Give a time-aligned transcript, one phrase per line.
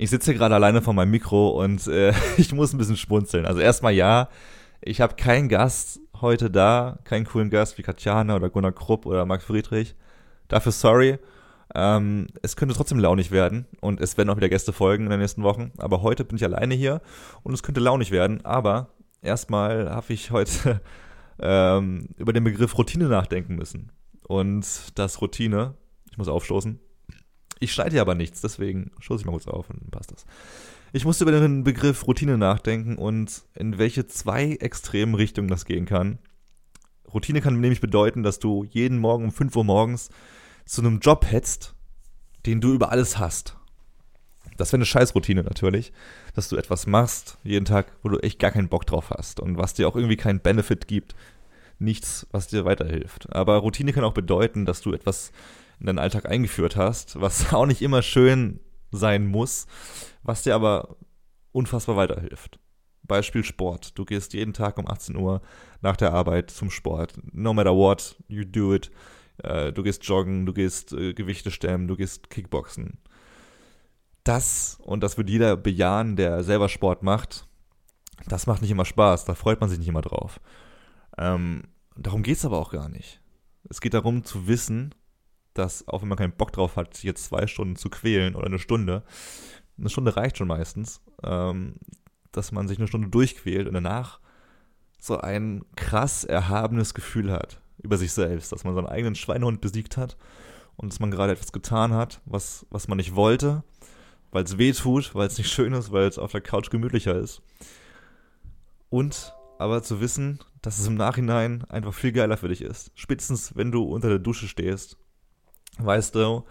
[0.00, 3.44] Ich sitze gerade alleine vor meinem Mikro und äh, ich muss ein bisschen schmunzeln.
[3.44, 4.28] Also erstmal ja,
[4.80, 9.26] ich habe keinen Gast heute da, keinen coolen Gast wie Katjana oder Gunnar Krupp oder
[9.26, 9.96] Marc Friedrich.
[10.46, 11.18] Dafür sorry.
[11.74, 15.20] Ähm, es könnte trotzdem launig werden und es werden auch wieder Gäste folgen in den
[15.20, 15.72] nächsten Wochen.
[15.78, 17.02] Aber heute bin ich alleine hier
[17.42, 18.44] und es könnte launig werden.
[18.44, 18.90] Aber
[19.20, 20.80] erstmal habe ich heute
[21.40, 23.90] ähm, über den Begriff Routine nachdenken müssen.
[24.28, 25.74] Und das Routine,
[26.10, 26.78] ich muss aufstoßen,
[27.60, 30.24] ich schneide hier aber nichts, deswegen stoße ich mal kurz auf und dann passt das.
[30.92, 35.84] Ich musste über den Begriff Routine nachdenken und in welche zwei extremen Richtungen das gehen
[35.84, 36.18] kann.
[37.12, 40.10] Routine kann nämlich bedeuten, dass du jeden Morgen um 5 Uhr morgens
[40.64, 41.74] zu einem Job hetzt,
[42.46, 43.56] den du über alles hast.
[44.56, 45.92] Das wäre eine Scheißroutine natürlich,
[46.34, 49.56] dass du etwas machst jeden Tag, wo du echt gar keinen Bock drauf hast und
[49.56, 51.14] was dir auch irgendwie keinen Benefit gibt,
[51.78, 53.32] nichts, was dir weiterhilft.
[53.32, 55.32] Aber Routine kann auch bedeuten, dass du etwas
[55.80, 58.60] in deinen Alltag eingeführt hast, was auch nicht immer schön
[58.90, 59.66] sein muss,
[60.22, 60.96] was dir aber
[61.52, 62.58] unfassbar weiterhilft.
[63.02, 63.98] Beispiel Sport.
[63.98, 65.40] Du gehst jeden Tag um 18 Uhr
[65.80, 67.14] nach der Arbeit zum Sport.
[67.32, 68.90] No matter what, you do it.
[69.42, 72.98] Äh, du gehst joggen, du gehst äh, Gewichte stemmen, du gehst Kickboxen.
[74.24, 77.48] Das, und das wird jeder bejahen, der selber Sport macht,
[78.26, 80.40] das macht nicht immer Spaß, da freut man sich nicht immer drauf.
[81.16, 81.62] Ähm,
[81.96, 83.22] darum geht es aber auch gar nicht.
[83.70, 84.94] Es geht darum zu wissen,
[85.54, 88.58] dass auch wenn man keinen Bock drauf hat, jetzt zwei Stunden zu quälen oder eine
[88.58, 89.02] Stunde,
[89.78, 91.76] eine Stunde reicht schon meistens, ähm,
[92.32, 94.20] dass man sich eine Stunde durchquält und danach
[95.00, 99.96] so ein krass erhabenes Gefühl hat über sich selbst, dass man seinen eigenen Schweinehund besiegt
[99.96, 100.16] hat
[100.76, 103.62] und dass man gerade etwas getan hat, was, was man nicht wollte,
[104.32, 107.16] weil es weh tut, weil es nicht schön ist, weil es auf der Couch gemütlicher
[107.16, 107.42] ist.
[108.90, 112.92] Und aber zu wissen, dass es im Nachhinein einfach viel geiler für dich ist.
[112.94, 114.96] Spätestens, wenn du unter der Dusche stehst
[115.78, 116.44] weißt du,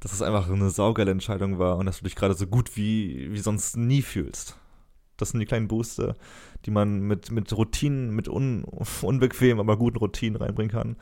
[0.00, 3.32] dass es einfach eine saugeile Entscheidung war und dass du dich gerade so gut wie,
[3.32, 4.56] wie sonst nie fühlst.
[5.16, 6.16] Das sind die kleinen Booster,
[6.66, 8.64] die man mit, mit Routinen, mit un,
[9.02, 10.96] unbequemen, aber guten Routinen reinbringen kann.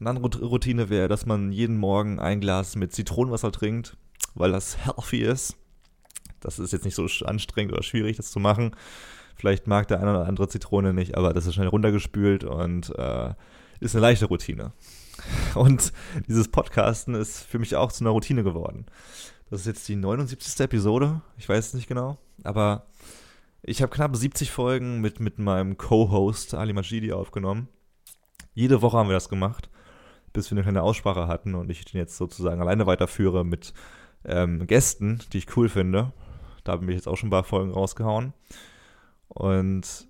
[0.00, 3.96] Eine andere Routine wäre, dass man jeden Morgen ein Glas mit Zitronenwasser trinkt,
[4.34, 5.56] weil das healthy ist.
[6.40, 8.76] Das ist jetzt nicht so anstrengend oder schwierig, das zu machen.
[9.36, 13.32] Vielleicht mag der eine oder andere Zitrone nicht, aber das ist schnell runtergespült und äh,
[13.80, 14.72] ist eine leichte Routine.
[15.54, 15.92] Und
[16.28, 18.86] dieses Podcasten ist für mich auch zu einer Routine geworden.
[19.50, 20.60] Das ist jetzt die 79.
[20.60, 22.86] Episode, ich weiß es nicht genau, aber
[23.62, 27.68] ich habe knapp 70 Folgen mit, mit meinem Co-Host Ali Majidi aufgenommen.
[28.52, 29.70] Jede Woche haben wir das gemacht,
[30.32, 33.72] bis wir eine kleine Aussprache hatten und ich den jetzt sozusagen alleine weiterführe mit
[34.24, 36.12] ähm, Gästen, die ich cool finde.
[36.64, 38.32] Da bin ich jetzt auch schon ein paar Folgen rausgehauen.
[39.28, 40.08] Und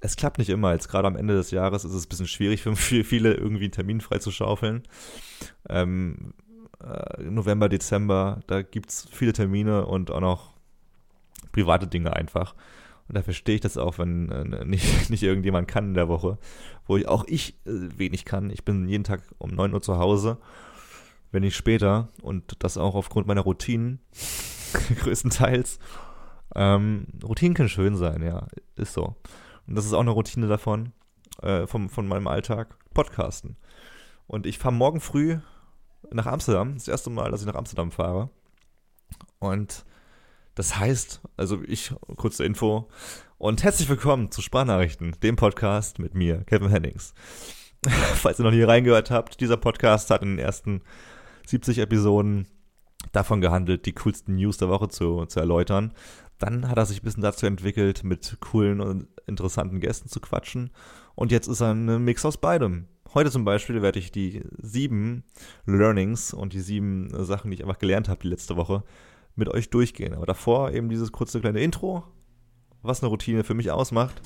[0.00, 0.72] es klappt nicht immer.
[0.72, 3.72] Jetzt gerade am Ende des Jahres ist es ein bisschen schwierig für viele, irgendwie einen
[3.72, 4.82] Termin frei zu schaufeln.
[5.68, 6.34] Ähm,
[6.82, 10.54] äh, November, Dezember, da gibt es viele Termine und auch noch
[11.52, 12.54] private Dinge einfach.
[13.08, 16.38] Und da verstehe ich das auch, wenn äh, nicht, nicht irgendjemand kann in der Woche,
[16.86, 18.50] wo ich, auch ich äh, wenig kann.
[18.50, 20.38] Ich bin jeden Tag um 9 Uhr zu Hause,
[21.32, 22.08] wenn nicht später.
[22.22, 23.98] Und das auch aufgrund meiner Routinen,
[25.00, 25.78] größtenteils.
[26.54, 29.16] Ähm, Routinen können schön sein, ja, ist so.
[29.68, 30.92] Und das ist auch eine Routine davon,
[31.42, 33.56] äh, vom, von meinem Alltag, Podcasten.
[34.26, 35.38] Und ich fahre morgen früh
[36.10, 38.30] nach Amsterdam, das erste Mal, dass ich nach Amsterdam fahre.
[39.38, 39.84] Und
[40.54, 42.88] das heißt, also ich, kurze Info,
[43.36, 47.12] und herzlich willkommen zu Sprachnachrichten, dem Podcast mit mir, Kevin Hennings.
[48.14, 50.80] Falls ihr noch nie reingehört habt, dieser Podcast hat in den ersten
[51.46, 52.48] 70 Episoden
[53.12, 55.92] davon gehandelt, die coolsten News der Woche zu, zu erläutern.
[56.38, 60.70] Dann hat er sich ein bisschen dazu entwickelt, mit coolen und interessanten Gästen zu quatschen.
[61.14, 62.86] Und jetzt ist er ein Mix aus beidem.
[63.14, 65.24] Heute zum Beispiel werde ich die sieben
[65.66, 68.84] Learnings und die sieben Sachen, die ich einfach gelernt habe die letzte Woche,
[69.34, 70.14] mit euch durchgehen.
[70.14, 72.04] Aber davor eben dieses kurze kleine Intro,
[72.82, 74.20] was eine Routine für mich ausmacht.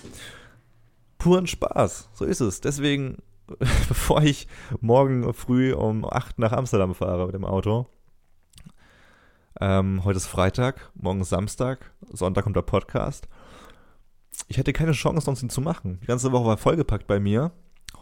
[1.19, 2.61] Puren Spaß, so ist es.
[2.61, 3.19] Deswegen,
[3.89, 4.49] bevor ich
[4.81, 7.87] morgen früh um acht nach Amsterdam fahre mit dem Auto,
[9.61, 13.29] ähm, heute ist Freitag, morgen ist Samstag, Sonntag kommt der Podcast.
[14.49, 15.99] Ich hätte keine Chance, sonst ihn zu machen.
[16.03, 17.53] Die ganze Woche war vollgepackt bei mir.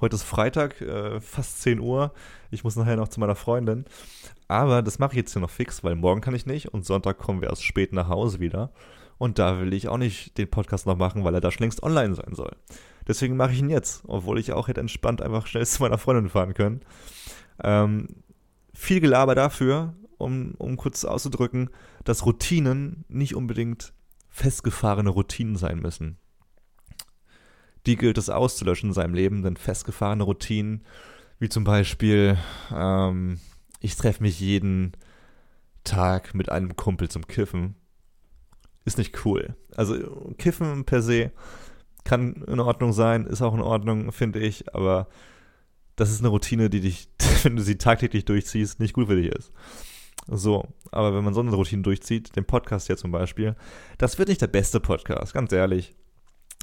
[0.01, 2.13] Heute ist Freitag, äh, fast 10 Uhr.
[2.51, 3.85] Ich muss nachher noch zu meiner Freundin.
[4.49, 7.19] Aber das mache ich jetzt hier noch fix, weil morgen kann ich nicht und Sonntag
[7.19, 8.73] kommen wir erst spät nach Hause wieder.
[9.19, 11.83] Und da will ich auch nicht den Podcast noch machen, weil er da schon längst
[11.83, 12.57] online sein soll.
[13.07, 16.31] Deswegen mache ich ihn jetzt, obwohl ich auch hätte entspannt einfach schnell zu meiner Freundin
[16.31, 16.81] fahren können.
[17.63, 18.09] Ähm,
[18.73, 21.69] viel Gelaber dafür, um, um kurz auszudrücken,
[22.05, 23.93] dass Routinen nicht unbedingt
[24.31, 26.17] festgefahrene Routinen sein müssen.
[27.91, 30.85] Die gilt es auszulöschen in seinem Leben, denn festgefahrene Routinen,
[31.41, 32.39] wie zum Beispiel,
[32.73, 33.41] ähm,
[33.81, 34.93] ich treffe mich jeden
[35.83, 37.75] Tag mit einem Kumpel zum Kiffen,
[38.85, 39.57] ist nicht cool.
[39.75, 39.97] Also
[40.39, 41.33] Kiffen per se
[42.05, 45.09] kann in Ordnung sein, ist auch in Ordnung, finde ich, aber
[45.97, 47.09] das ist eine Routine, die dich,
[47.43, 49.51] wenn du sie tagtäglich durchziehst, nicht gut für dich ist.
[50.29, 53.57] So, aber wenn man so eine Routine durchzieht, den Podcast hier zum Beispiel,
[53.99, 55.97] das wird nicht der beste Podcast, ganz ehrlich.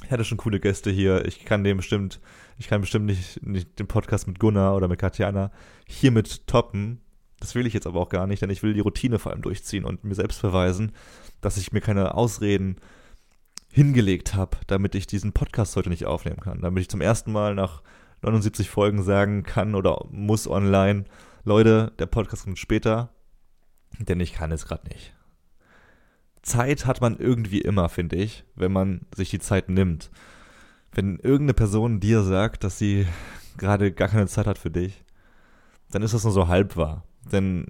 [0.04, 1.26] Ich hatte schon coole Gäste hier.
[1.26, 2.20] Ich kann dem bestimmt,
[2.56, 5.50] ich kann bestimmt nicht, nicht den Podcast mit Gunnar oder mit Katjana
[5.86, 7.00] hiermit toppen.
[7.40, 9.42] Das will ich jetzt aber auch gar nicht, denn ich will die Routine vor allem
[9.42, 10.92] durchziehen und mir selbst beweisen,
[11.40, 12.76] dass ich mir keine Ausreden
[13.70, 16.62] hingelegt habe, damit ich diesen Podcast heute nicht aufnehmen kann.
[16.62, 17.82] Damit ich zum ersten Mal nach
[18.22, 21.04] 79 Folgen sagen kann oder muss online,
[21.44, 23.10] Leute, der Podcast kommt später,
[23.98, 25.14] denn ich kann es gerade nicht.
[26.42, 30.10] Zeit hat man irgendwie immer, finde ich, wenn man sich die Zeit nimmt.
[30.92, 33.06] Wenn irgendeine Person dir sagt, dass sie
[33.56, 35.04] gerade gar keine Zeit hat für dich,
[35.90, 37.04] dann ist das nur so halb wahr.
[37.30, 37.66] Denn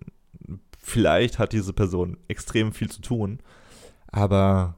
[0.79, 3.41] vielleicht hat diese Person extrem viel zu tun,
[4.07, 4.77] aber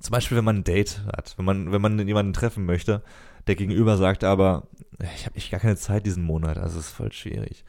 [0.00, 3.02] zum Beispiel, wenn man ein Date hat, wenn man, wenn man jemanden treffen möchte,
[3.46, 4.68] der Gegenüber sagt aber,
[5.14, 7.64] ich habe echt gar keine Zeit diesen Monat, also ist voll schwierig.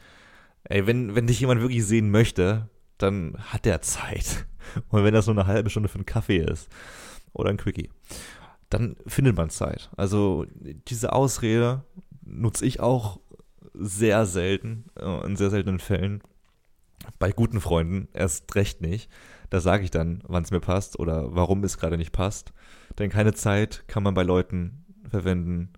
[0.64, 2.68] Ey, wenn, wenn dich jemand wirklich sehen möchte,
[2.98, 4.46] dann hat der Zeit.
[4.88, 6.68] Und wenn das nur eine halbe Stunde für einen Kaffee ist
[7.32, 7.90] oder ein Quickie,
[8.70, 9.90] dann findet man Zeit.
[9.96, 10.46] Also
[10.88, 11.84] diese Ausrede
[12.22, 13.20] nutze ich auch
[13.72, 16.22] sehr selten, äh, in sehr seltenen Fällen.
[17.18, 19.10] Bei guten Freunden erst recht nicht.
[19.50, 22.52] Da sage ich dann, wann es mir passt oder warum es gerade nicht passt.
[22.98, 25.72] Denn keine Zeit kann man bei Leuten verwenden,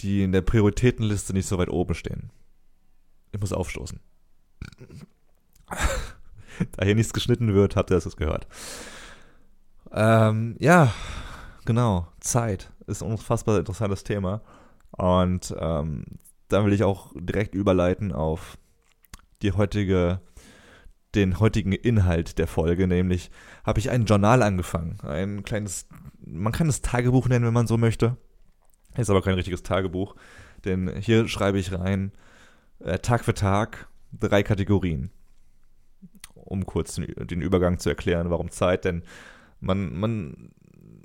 [0.00, 2.30] die in der Prioritätenliste nicht so weit oben stehen.
[3.32, 3.98] Ich muss aufstoßen.
[6.76, 8.46] da hier nichts geschnitten wird, habt ihr das gehört.
[9.92, 10.92] Ähm, ja,
[11.64, 12.08] genau.
[12.20, 14.42] Zeit ist ein unfassbar interessantes Thema.
[14.90, 16.04] Und ähm,
[16.48, 18.58] dann will ich auch direkt überleiten auf
[19.42, 20.20] die heutige,
[21.14, 23.30] den heutigen Inhalt der Folge, nämlich
[23.64, 24.98] habe ich ein Journal angefangen.
[25.02, 25.88] Ein kleines,
[26.24, 28.16] man kann es Tagebuch nennen, wenn man so möchte.
[28.96, 30.14] Ist aber kein richtiges Tagebuch,
[30.64, 32.12] denn hier schreibe ich rein,
[32.80, 35.10] äh, Tag für Tag, drei Kategorien.
[36.52, 39.02] Um kurz den, den Übergang zu erklären, warum Zeit, denn
[39.60, 40.50] man, man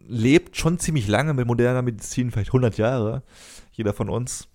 [0.05, 3.23] lebt schon ziemlich lange mit moderner Medizin, vielleicht 100 Jahre,
[3.71, 4.49] jeder von uns.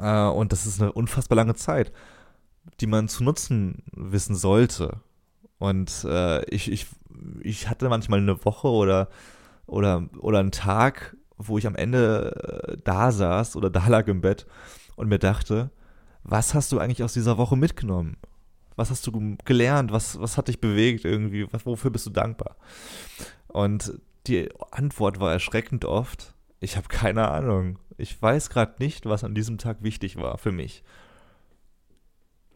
[0.00, 1.92] Äh, und das ist eine unfassbar lange Zeit,
[2.80, 5.00] die man zu nutzen wissen sollte.
[5.58, 6.86] Und äh, ich, ich,
[7.40, 9.08] ich hatte manchmal eine Woche oder,
[9.66, 14.20] oder, oder einen Tag, wo ich am Ende äh, da saß oder da lag im
[14.20, 14.46] Bett
[14.96, 15.70] und mir dachte,
[16.24, 18.16] was hast du eigentlich aus dieser Woche mitgenommen?
[18.76, 19.92] Was hast du gelernt?
[19.92, 21.46] Was, was hat dich bewegt irgendwie?
[21.64, 22.56] Wofür bist du dankbar?
[23.48, 27.80] Und die Antwort war erschreckend oft, ich habe keine Ahnung.
[27.98, 30.84] Ich weiß gerade nicht, was an diesem Tag wichtig war für mich.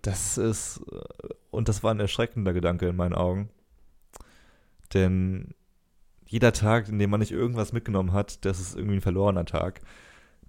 [0.01, 3.51] Das ist, äh, und das war ein erschreckender Gedanke in meinen Augen.
[4.95, 5.55] Denn
[6.25, 9.81] jeder Tag, in dem man nicht irgendwas mitgenommen hat, das ist irgendwie ein verlorener Tag.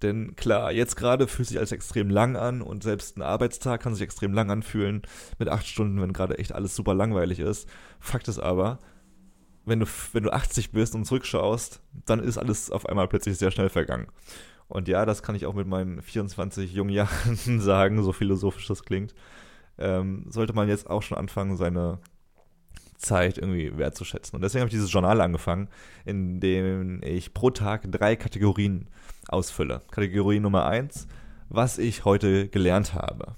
[0.02, 3.94] Denn klar, jetzt gerade fühlt sich alles extrem lang an und selbst ein Arbeitstag kann
[3.94, 5.02] sich extrem lang anfühlen
[5.40, 7.68] mit acht Stunden, wenn gerade echt alles super langweilig ist.
[8.00, 8.80] Fakt ist aber,
[9.66, 13.52] wenn du, wenn du 80 bist und zurückschaust, dann ist alles auf einmal plötzlich sehr
[13.52, 14.08] schnell vergangen.
[14.68, 18.84] Und ja, das kann ich auch mit meinen 24 jungen Jahren sagen, so philosophisch das
[18.84, 19.16] klingt.
[19.78, 22.00] Ähm, sollte man jetzt auch schon anfangen, seine
[22.98, 24.36] Zeit irgendwie wertzuschätzen.
[24.36, 25.70] Und deswegen habe ich dieses Journal angefangen,
[26.06, 28.90] in dem ich pro Tag drei Kategorien
[29.28, 29.82] ausfülle.
[29.92, 31.08] Kategorie Nummer eins,
[31.50, 33.36] was ich heute gelernt habe.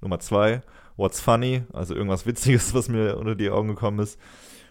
[0.00, 0.62] Nummer zwei,
[0.96, 4.18] what's funny, also irgendwas Witziges, was mir unter die Augen gekommen ist.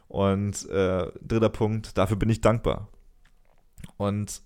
[0.07, 2.89] Und äh, dritter Punkt, dafür bin ich dankbar.
[3.97, 4.41] Und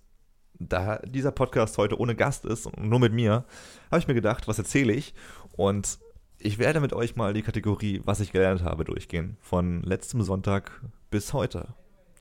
[0.60, 3.46] da dieser Podcast heute ohne Gast ist und nur mit mir,
[3.92, 5.14] habe ich mir gedacht, was erzähle ich?
[5.58, 6.00] Und
[6.46, 9.36] ich werde mit euch mal die Kategorie, was ich gelernt habe, durchgehen.
[9.42, 11.74] Von letztem Sonntag bis heute.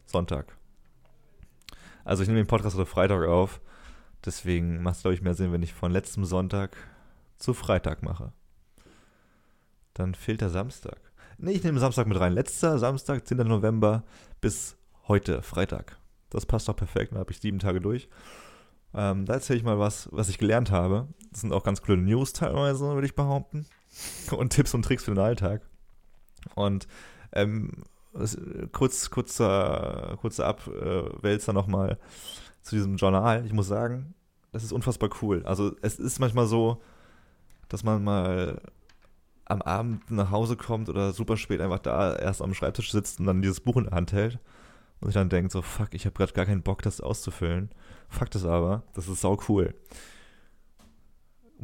[0.06, 0.56] Sonntag.
[2.04, 3.60] Also ich nehme den Podcast heute Freitag auf.
[4.24, 6.74] Deswegen macht es, glaube ich, mehr Sinn, wenn ich von letztem Sonntag
[7.36, 8.32] zu Freitag mache.
[9.92, 10.98] Dann fehlt der Samstag.
[11.36, 12.32] Nee, ich nehme Samstag mit rein.
[12.32, 13.38] Letzter Samstag, 10.
[13.38, 14.04] November
[14.40, 15.98] bis heute, Freitag.
[16.30, 18.08] Das passt doch perfekt, dann habe ich sieben Tage durch.
[18.94, 21.08] Ähm, da erzähle ich mal was, was ich gelernt habe.
[21.30, 23.66] Das sind auch ganz coole News teilweise, würde ich behaupten.
[24.30, 25.62] Und Tipps und Tricks für den Alltag.
[26.54, 26.86] Und
[27.32, 27.84] ähm,
[28.72, 31.98] kurz, kurzer, kurzer Abwälzer nochmal
[32.62, 33.44] zu diesem Journal.
[33.46, 34.14] Ich muss sagen,
[34.52, 35.42] das ist unfassbar cool.
[35.44, 36.80] Also es ist manchmal so,
[37.68, 38.60] dass man mal
[39.46, 43.26] am Abend nach Hause kommt oder super spät einfach da erst am Schreibtisch sitzt und
[43.26, 44.38] dann dieses Buch in der Hand hält
[45.00, 47.70] und sich dann denkt so, fuck, ich habe gerade gar keinen Bock, das auszufüllen.
[48.08, 49.74] Fakt ist aber, das ist sau cool.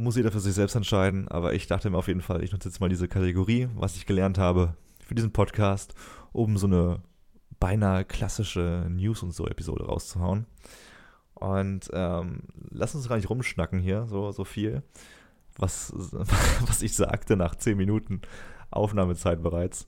[0.01, 2.71] Muss jeder für sich selbst entscheiden, aber ich dachte mir auf jeden Fall, ich nutze
[2.71, 5.93] jetzt mal diese Kategorie, was ich gelernt habe, für diesen Podcast,
[6.33, 7.03] um so eine
[7.59, 10.47] beinahe klassische News- und so Episode rauszuhauen.
[11.35, 14.83] Und ähm, lass uns gar nicht rumschnacken hier, so, so viel,
[15.59, 15.93] was,
[16.67, 18.23] was ich sagte nach 10 Minuten
[18.71, 19.87] Aufnahmezeit bereits.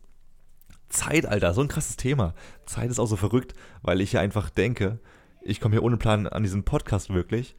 [0.91, 2.35] Zeit, Alter, so ein krasses Thema.
[2.67, 4.99] Zeit ist auch so verrückt, weil ich ja einfach denke,
[5.41, 7.57] ich komme hier ohne Plan an diesen Podcast wirklich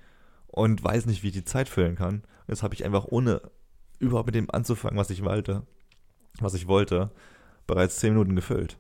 [0.54, 2.22] und weiß nicht, wie ich die Zeit füllen kann.
[2.48, 3.42] Jetzt habe ich einfach ohne
[3.98, 5.66] überhaupt mit dem anzufangen, was ich wollte,
[6.40, 7.12] was ich wollte,
[7.66, 8.78] bereits 10 Minuten gefüllt.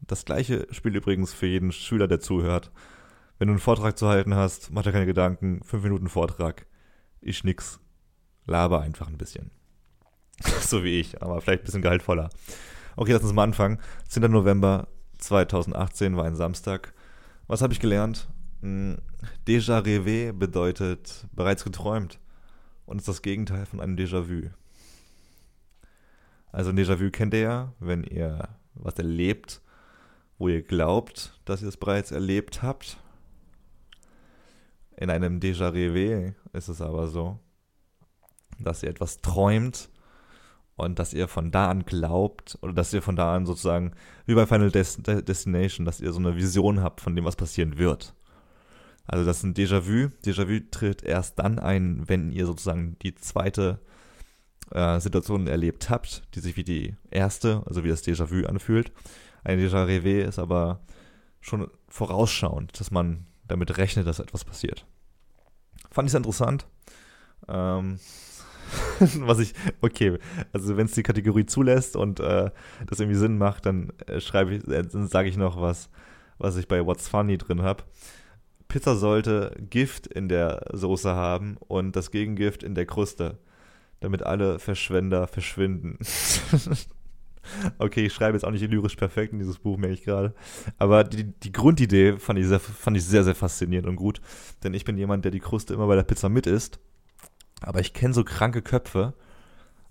[0.00, 2.70] Das gleiche spielt übrigens für jeden Schüler, der zuhört.
[3.38, 6.66] Wenn du einen Vortrag zu halten hast, mach dir keine Gedanken, 5 Minuten Vortrag,
[7.20, 7.78] ich nix.
[8.46, 9.50] Laber einfach ein bisschen.
[10.60, 12.30] so wie ich, aber vielleicht ein bisschen gehaltvoller.
[12.96, 13.78] Okay, lass uns mal anfangen.
[14.08, 14.22] 10.
[14.30, 14.88] November
[15.18, 16.94] 2018 war ein Samstag.
[17.48, 18.28] Was habe ich gelernt?
[18.62, 18.96] Hm,
[19.46, 22.18] Déjà rêvé bedeutet bereits geträumt
[22.86, 24.50] und ist das Gegenteil von einem Déjà-vu.
[26.52, 29.60] Also ein Déjà-vu kennt ihr ja, wenn ihr was erlebt,
[30.38, 32.98] wo ihr glaubt, dass ihr es bereits erlebt habt.
[34.96, 37.40] In einem Déjà-rêvé ist es aber so,
[38.60, 39.88] dass ihr etwas träumt
[40.76, 43.92] und dass ihr von da an glaubt oder dass ihr von da an sozusagen
[44.26, 47.78] wie bei Final Des Destination, dass ihr so eine Vision habt von dem, was passieren
[47.78, 48.14] wird.
[49.06, 50.10] Also das ist ein Déjà-vu.
[50.24, 53.80] Déjà-vu tritt erst dann ein, wenn ihr sozusagen die zweite
[54.70, 58.92] äh, Situation erlebt habt, die sich wie die erste, also wie das Déjà-vu anfühlt.
[59.44, 60.80] Ein Déjà-rêvé ist aber
[61.40, 64.86] schon vorausschauend, dass man damit rechnet, dass etwas passiert.
[65.90, 66.66] Fand ich sehr interessant.
[67.48, 67.98] Ähm,
[69.00, 70.18] was ich, okay,
[70.52, 72.50] also wenn es die Kategorie zulässt und äh,
[72.86, 75.90] das irgendwie Sinn macht, dann äh, schreibe ich, äh, sage ich noch was,
[76.38, 77.84] was ich bei What's Funny drin habe.
[78.72, 83.38] Pizza sollte Gift in der Soße haben und das Gegengift in der Kruste,
[84.00, 85.98] damit alle Verschwender verschwinden.
[87.78, 90.34] okay, ich schreibe jetzt auch nicht lyrisch perfekt in dieses Buch, merke ich gerade.
[90.78, 94.20] Aber die, die Grundidee fand ich, sehr, fand ich sehr, sehr faszinierend und gut.
[94.64, 96.80] Denn ich bin jemand, der die Kruste immer bei der Pizza mit isst
[97.62, 99.14] aber ich kenne so kranke Köpfe,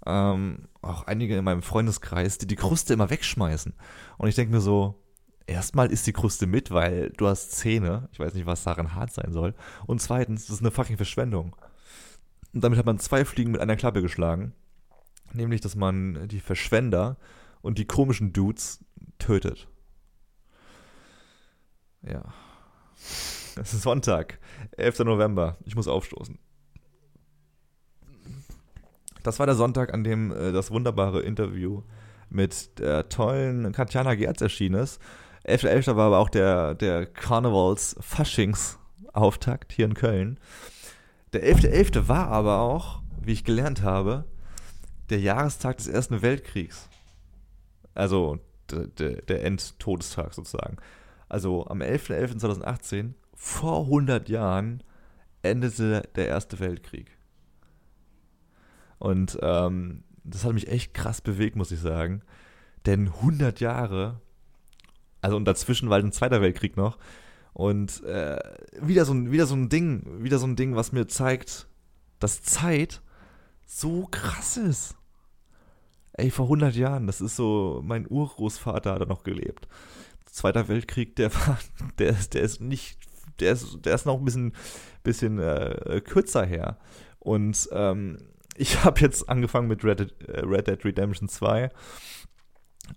[0.05, 3.73] ähm, auch einige in meinem Freundeskreis, die die Kruste immer wegschmeißen.
[4.17, 5.00] Und ich denke mir so,
[5.51, 8.09] erstmal ist die Kruste mit, weil du hast Zähne.
[8.11, 9.53] Ich weiß nicht, was daran hart sein soll.
[9.85, 11.55] Und zweitens, das ist eine fucking Verschwendung.
[12.53, 14.53] Und damit hat man zwei Fliegen mit einer Klappe geschlagen.
[15.33, 17.17] Nämlich, dass man die Verschwender
[17.61, 18.83] und die komischen Dudes
[19.19, 19.67] tötet.
[22.01, 22.33] Ja.
[23.55, 24.39] Es ist Sonntag,
[24.77, 24.99] 11.
[24.99, 25.57] November.
[25.65, 26.39] Ich muss aufstoßen.
[29.23, 31.83] Das war der Sonntag, an dem äh, das wunderbare Interview
[32.29, 34.99] mit der tollen Katjana Gerz erschienen ist.
[35.45, 35.95] 11.11.
[35.95, 38.77] war aber auch der, der Carnivals Faschings
[39.13, 40.39] Auftakt hier in Köln.
[41.33, 41.93] Der 11.11.
[41.93, 42.07] .11.
[42.07, 44.25] war aber auch, wie ich gelernt habe,
[45.09, 46.89] der Jahrestag des Ersten Weltkriegs.
[47.93, 50.77] Also der, der Endtodestag sozusagen.
[51.27, 54.83] Also am 11.11.2018, vor 100 Jahren,
[55.41, 57.17] endete der Erste Weltkrieg.
[58.99, 62.21] Und ähm, das hat mich echt krass bewegt, muss ich sagen.
[62.85, 64.21] Denn 100 Jahre,
[65.21, 66.97] also und dazwischen war ein Zweiter Weltkrieg noch.
[67.53, 68.39] Und äh,
[68.81, 71.67] wieder, so ein, wieder so ein Ding, wieder so ein Ding, was mir zeigt,
[72.19, 73.01] dass Zeit
[73.65, 74.95] so krass ist.
[76.13, 79.67] Ey, vor 100 Jahren, das ist so, mein Urgroßvater hat da noch gelebt.
[80.25, 81.57] Zweiter Weltkrieg, der war,
[81.97, 82.99] der, der ist nicht,
[83.39, 84.53] der ist, der ist noch ein bisschen,
[85.03, 86.77] bisschen äh, kürzer her.
[87.19, 88.17] Und ähm,
[88.55, 91.69] ich habe jetzt angefangen mit Red Dead, äh, Red Dead Redemption 2,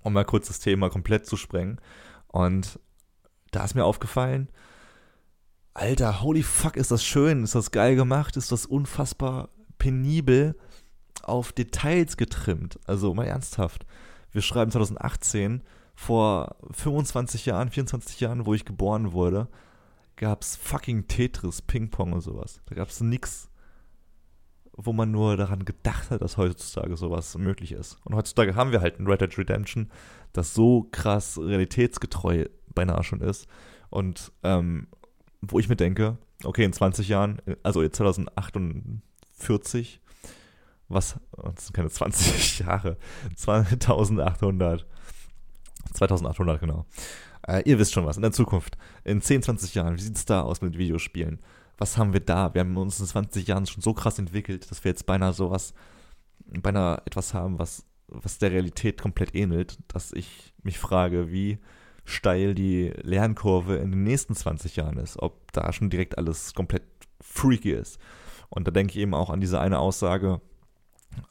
[0.02, 1.80] um mal kurz das Thema komplett zu sprengen.
[2.34, 2.80] Und
[3.52, 4.48] da ist mir aufgefallen,
[5.72, 10.56] Alter, holy fuck, ist das schön, ist das geil gemacht, ist das unfassbar penibel
[11.22, 12.80] auf Details getrimmt.
[12.86, 13.86] Also mal ernsthaft.
[14.32, 15.62] Wir schreiben 2018,
[15.94, 19.46] vor 25 Jahren, 24 Jahren, wo ich geboren wurde,
[20.16, 22.60] gab es fucking Tetris, Ping-Pong und sowas.
[22.66, 23.48] Da gab es nix
[24.76, 27.98] wo man nur daran gedacht hat, dass heutzutage sowas möglich ist.
[28.04, 29.90] Und heutzutage haben wir halt ein Red Dead Redemption,
[30.34, 33.46] das so krass realitätsgetreu beinahe schon ist.
[33.88, 34.88] Und ähm,
[35.40, 40.02] wo ich mir denke, okay, in 20 Jahren, also jetzt 2048,
[40.88, 41.18] was,
[41.54, 42.98] das sind keine 20 Jahre,
[43.36, 44.86] 2800,
[45.94, 46.84] 2800 genau.
[47.46, 50.26] Äh, ihr wisst schon was, in der Zukunft, in 10, 20 Jahren, wie sieht es
[50.26, 51.40] da aus mit Videospielen?
[51.78, 52.52] was haben wir da?
[52.54, 55.74] Wir haben uns in 20 Jahren schon so krass entwickelt, dass wir jetzt beinahe sowas,
[56.46, 57.84] beinahe etwas haben, was,
[58.23, 61.59] was der Realität komplett ähnelt, dass ich mich frage, wie
[62.04, 66.85] steil die Lernkurve in den nächsten 20 Jahren ist, ob da schon direkt alles komplett
[67.21, 67.99] freaky ist.
[68.50, 70.40] Und da denke ich eben auch an diese eine Aussage,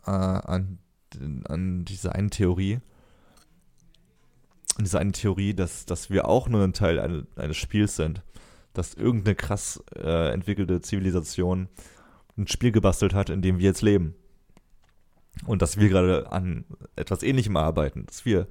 [0.05, 0.79] äh, an,
[1.45, 2.79] an diese eine Theorie,
[4.79, 8.23] diese eine Theorie, dass, dass wir auch nur ein Teil eine, eines Spiels sind.
[8.73, 11.69] Dass irgendeine krass äh, entwickelte Zivilisation
[12.37, 14.15] ein Spiel gebastelt hat, in dem wir jetzt leben.
[15.45, 18.47] Und dass wir gerade an etwas Ähnlichem arbeiten, dass wir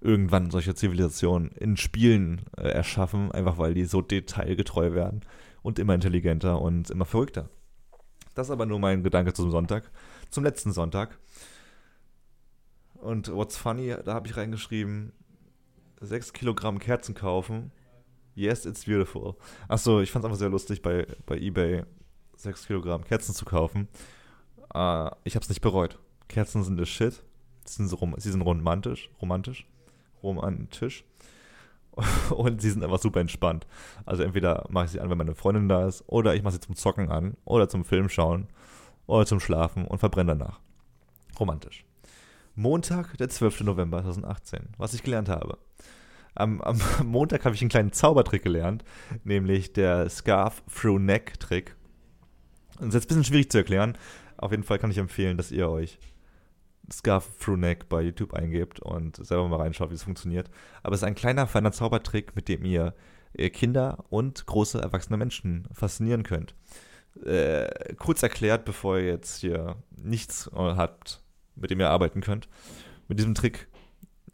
[0.00, 5.22] irgendwann solche Zivilisationen in Spielen äh, erschaffen, einfach weil die so detailgetreu werden
[5.62, 7.48] und immer intelligenter und immer verrückter.
[8.34, 9.90] Das ist aber nur mein Gedanke zum Sonntag,
[10.30, 11.18] zum letzten Sonntag.
[12.94, 15.12] Und what's funny, da habe ich reingeschrieben,
[16.00, 17.72] 6 Kilogramm Kerzen kaufen.
[18.34, 19.34] Yes, it's beautiful.
[19.66, 21.82] Achso, ich fand es einfach sehr lustig, bei, bei eBay
[22.36, 23.88] 6 Kilogramm Kerzen zu kaufen.
[24.72, 25.98] Uh, ich habe es nicht bereut.
[26.28, 27.22] Kerzen sind das Shit.
[27.64, 29.66] Sie sind, so rom sie sind romantisch, romantisch,
[30.22, 31.04] romantisch.
[32.30, 33.66] Und sie sind einfach super entspannt.
[34.06, 36.60] Also entweder mache ich sie an, wenn meine Freundin da ist, oder ich mache sie
[36.60, 38.48] zum Zocken an, oder zum Film schauen,
[39.06, 40.60] oder zum Schlafen und verbrenne danach.
[41.38, 41.84] Romantisch.
[42.54, 43.62] Montag, der 12.
[43.62, 45.58] November 2018, was ich gelernt habe.
[46.34, 48.84] Am, am Montag habe ich einen kleinen Zaubertrick gelernt,
[49.24, 51.76] nämlich der Scarf Through Neck Trick.
[52.78, 53.98] Das ist jetzt ein bisschen schwierig zu erklären.
[54.36, 55.98] Auf jeden Fall kann ich empfehlen, dass ihr euch
[56.92, 60.50] Scarf Through Neck bei YouTube eingebt und selber mal reinschaut, wie es funktioniert.
[60.82, 62.94] Aber es ist ein kleiner, feiner Zaubertrick, mit dem ihr
[63.52, 66.54] Kinder und große erwachsene Menschen faszinieren könnt.
[67.24, 71.22] Äh, kurz erklärt, bevor ihr jetzt hier nichts habt,
[71.56, 72.48] mit dem ihr arbeiten könnt.
[73.08, 73.68] Mit diesem Trick,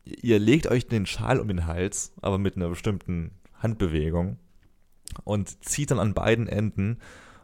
[0.04, 4.38] ihr legt euch den Schal um den Hals, aber mit einer bestimmten Handbewegung
[5.24, 6.98] und zieht dann an beiden Enden.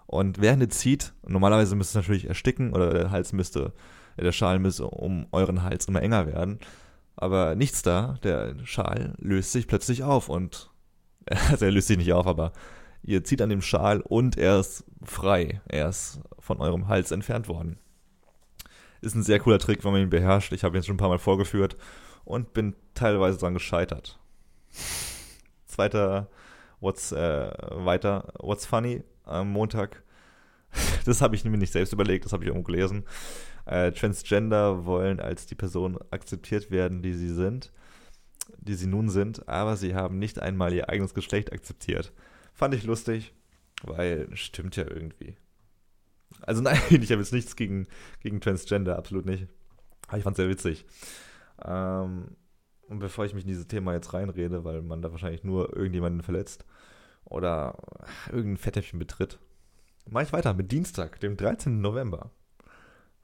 [0.06, 3.72] Und während ihr zieht, normalerweise müsst ihr natürlich ersticken oder der Hals müsste,
[4.22, 6.58] der Schal müsste um euren Hals immer enger werden.
[7.16, 10.70] Aber nichts da, der Schal löst sich plötzlich auf und,
[11.50, 12.52] also er löst sich nicht auf, aber
[13.02, 15.60] ihr zieht an dem Schal und er ist frei.
[15.68, 17.78] Er ist von eurem Hals entfernt worden.
[19.00, 20.52] Ist ein sehr cooler Trick, wenn man ihn beherrscht.
[20.52, 21.76] Ich habe ihn schon ein paar Mal vorgeführt
[22.24, 24.18] und bin teilweise dran gescheitert.
[25.66, 26.28] Zweiter,
[26.80, 30.02] what's, äh, weiter, what's funny am Montag.
[31.04, 33.04] Das habe ich mir nicht selbst überlegt, das habe ich irgendwo gelesen.
[33.64, 37.72] Äh, Transgender wollen als die Person akzeptiert werden, die sie sind,
[38.58, 42.12] die sie nun sind, aber sie haben nicht einmal ihr eigenes Geschlecht akzeptiert.
[42.52, 43.32] Fand ich lustig,
[43.82, 45.36] weil stimmt ja irgendwie.
[46.42, 47.86] Also nein, ich habe jetzt nichts gegen,
[48.20, 49.46] gegen Transgender, absolut nicht.
[50.08, 50.84] Aber ich fand es sehr witzig.
[51.64, 52.36] Ähm,
[52.88, 56.22] und bevor ich mich in dieses Thema jetzt reinrede, weil man da wahrscheinlich nur irgendjemanden
[56.22, 56.64] verletzt
[57.24, 57.78] oder
[58.26, 59.38] irgendein Fettnäpfchen betritt,
[60.08, 61.80] mache ich weiter mit Dienstag, dem 13.
[61.80, 62.30] November.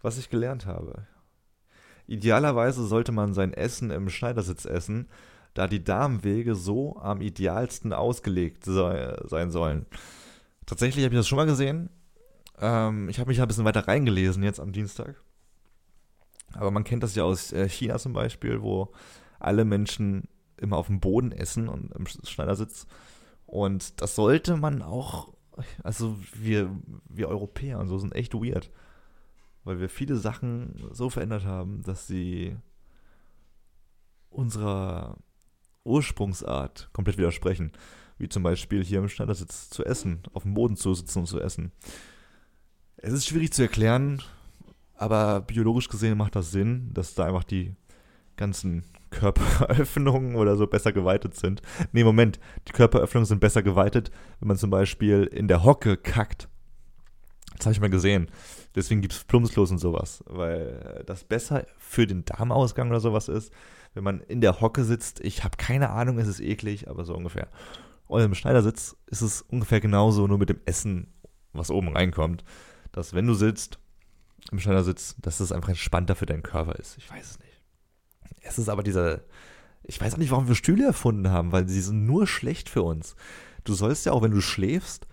[0.02, 1.06] Was ich gelernt habe.
[2.06, 5.08] Idealerweise sollte man sein Essen im Schneidersitz essen,
[5.54, 9.86] da die Darmwege so am idealsten ausgelegt sein sollen.
[10.66, 11.90] Tatsächlich habe ich das schon mal gesehen.
[12.60, 15.20] Ähm, ich habe mich ein bisschen weiter reingelesen jetzt am Dienstag.
[16.52, 18.92] Aber man kennt das ja aus äh, China zum Beispiel, wo
[19.38, 22.86] alle Menschen immer auf dem Boden essen und im Schneidersitz.
[23.46, 25.32] Und das sollte man auch,
[25.82, 26.70] also wir,
[27.08, 28.70] wir Europäer und so sind echt weird.
[29.64, 32.56] Weil wir viele Sachen so verändert haben, dass sie
[34.30, 35.16] unserer
[35.84, 37.72] Ursprungsart komplett widersprechen.
[38.18, 41.40] Wie zum Beispiel hier im Schneidersitz zu essen, auf dem Boden zu sitzen und zu
[41.40, 41.72] essen.
[42.96, 44.22] Es ist schwierig zu erklären,
[44.94, 47.74] aber biologisch gesehen macht das Sinn, dass da einfach die
[48.36, 48.84] ganzen
[49.18, 51.62] Körperöffnungen oder so besser geweitet sind.
[51.92, 56.48] Nee, Moment, die Körperöffnungen sind besser geweitet, wenn man zum Beispiel in der Hocke kackt.
[57.56, 58.30] Das habe ich mal gesehen.
[58.74, 63.52] Deswegen gibt es Plumpsklos und sowas, weil das besser für den Darmausgang oder sowas ist,
[63.94, 65.20] wenn man in der Hocke sitzt.
[65.20, 67.48] Ich habe keine Ahnung, es ist eklig, aber so ungefähr.
[68.06, 71.14] Und im Schneidersitz ist es ungefähr genauso, nur mit dem Essen,
[71.52, 72.44] was oben reinkommt
[72.96, 73.78] dass wenn du sitzt,
[74.50, 76.96] im Schneidersitz, dass es einfach entspannter für deinen Körper ist.
[76.96, 77.45] Ich weiß es nicht.
[78.42, 79.20] Es ist aber dieser,
[79.82, 82.82] ich weiß auch nicht, warum wir Stühle erfunden haben, weil sie sind nur schlecht für
[82.82, 83.16] uns.
[83.64, 85.06] Du sollst ja auch, wenn du schläfst,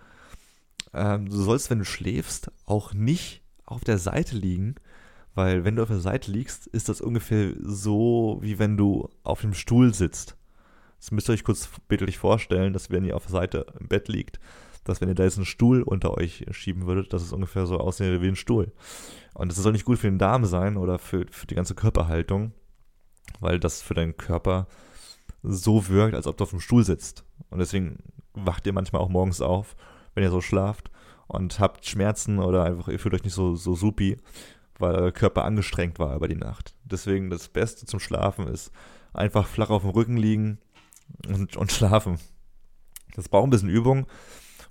[0.92, 4.76] ähm, du sollst, wenn du schläfst, auch nicht auf der Seite liegen,
[5.34, 9.40] weil wenn du auf der Seite liegst, ist das ungefähr so, wie wenn du auf
[9.40, 10.36] dem Stuhl sitzt.
[11.00, 14.08] Das müsst ihr euch kurz bildlich vorstellen, dass wenn ihr auf der Seite im Bett
[14.08, 14.38] liegt,
[14.84, 17.78] dass wenn ihr da jetzt einen Stuhl unter euch schieben würdet, dass es ungefähr so
[17.78, 18.72] aussehen wie ein Stuhl.
[19.34, 22.52] Und das soll nicht gut für den Darm sein oder für, für die ganze Körperhaltung,
[23.40, 24.66] weil das für deinen Körper
[25.42, 27.24] so wirkt, als ob du auf dem Stuhl sitzt.
[27.50, 27.98] Und deswegen
[28.32, 29.76] wacht ihr manchmal auch morgens auf,
[30.14, 30.90] wenn ihr so schlaft
[31.26, 34.18] und habt Schmerzen oder einfach ihr fühlt euch nicht so, so supi,
[34.78, 36.74] weil euer Körper angestrengt war über die Nacht.
[36.84, 38.72] Deswegen das Beste zum Schlafen ist
[39.12, 40.58] einfach flach auf dem Rücken liegen
[41.28, 42.18] und, und schlafen.
[43.14, 44.06] Das braucht ein bisschen Übung,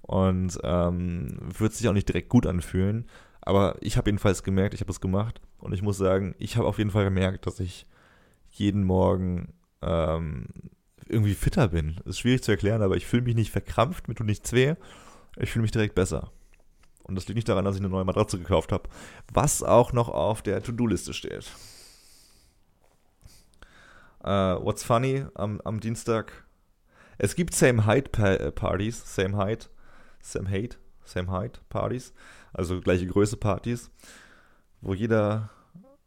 [0.04, 3.08] und ähm, wird sich auch nicht direkt gut anfühlen.
[3.42, 6.68] Aber ich habe jedenfalls gemerkt, ich habe es gemacht und ich muss sagen, ich habe
[6.68, 7.86] auf jeden Fall gemerkt, dass ich
[8.54, 10.48] jeden Morgen ähm,
[11.08, 11.98] irgendwie fitter bin.
[12.06, 14.76] Ist schwierig zu erklären, aber ich fühle mich nicht verkrampft, mir tut nichts weh.
[15.38, 16.32] Ich fühle mich direkt besser.
[17.04, 18.90] Und das liegt nicht daran, dass ich eine neue Matratze gekauft habe,
[19.34, 21.52] was auch noch auf der To-Do-Liste steht.
[24.24, 26.46] Uh, what's funny am, am Dienstag?
[27.18, 29.70] Es gibt Same Height äh, Partys, Same Height,
[30.22, 32.14] Same Height, Same Height Partys,
[32.54, 33.92] also gleiche Größe Partys,
[34.80, 35.50] wo jeder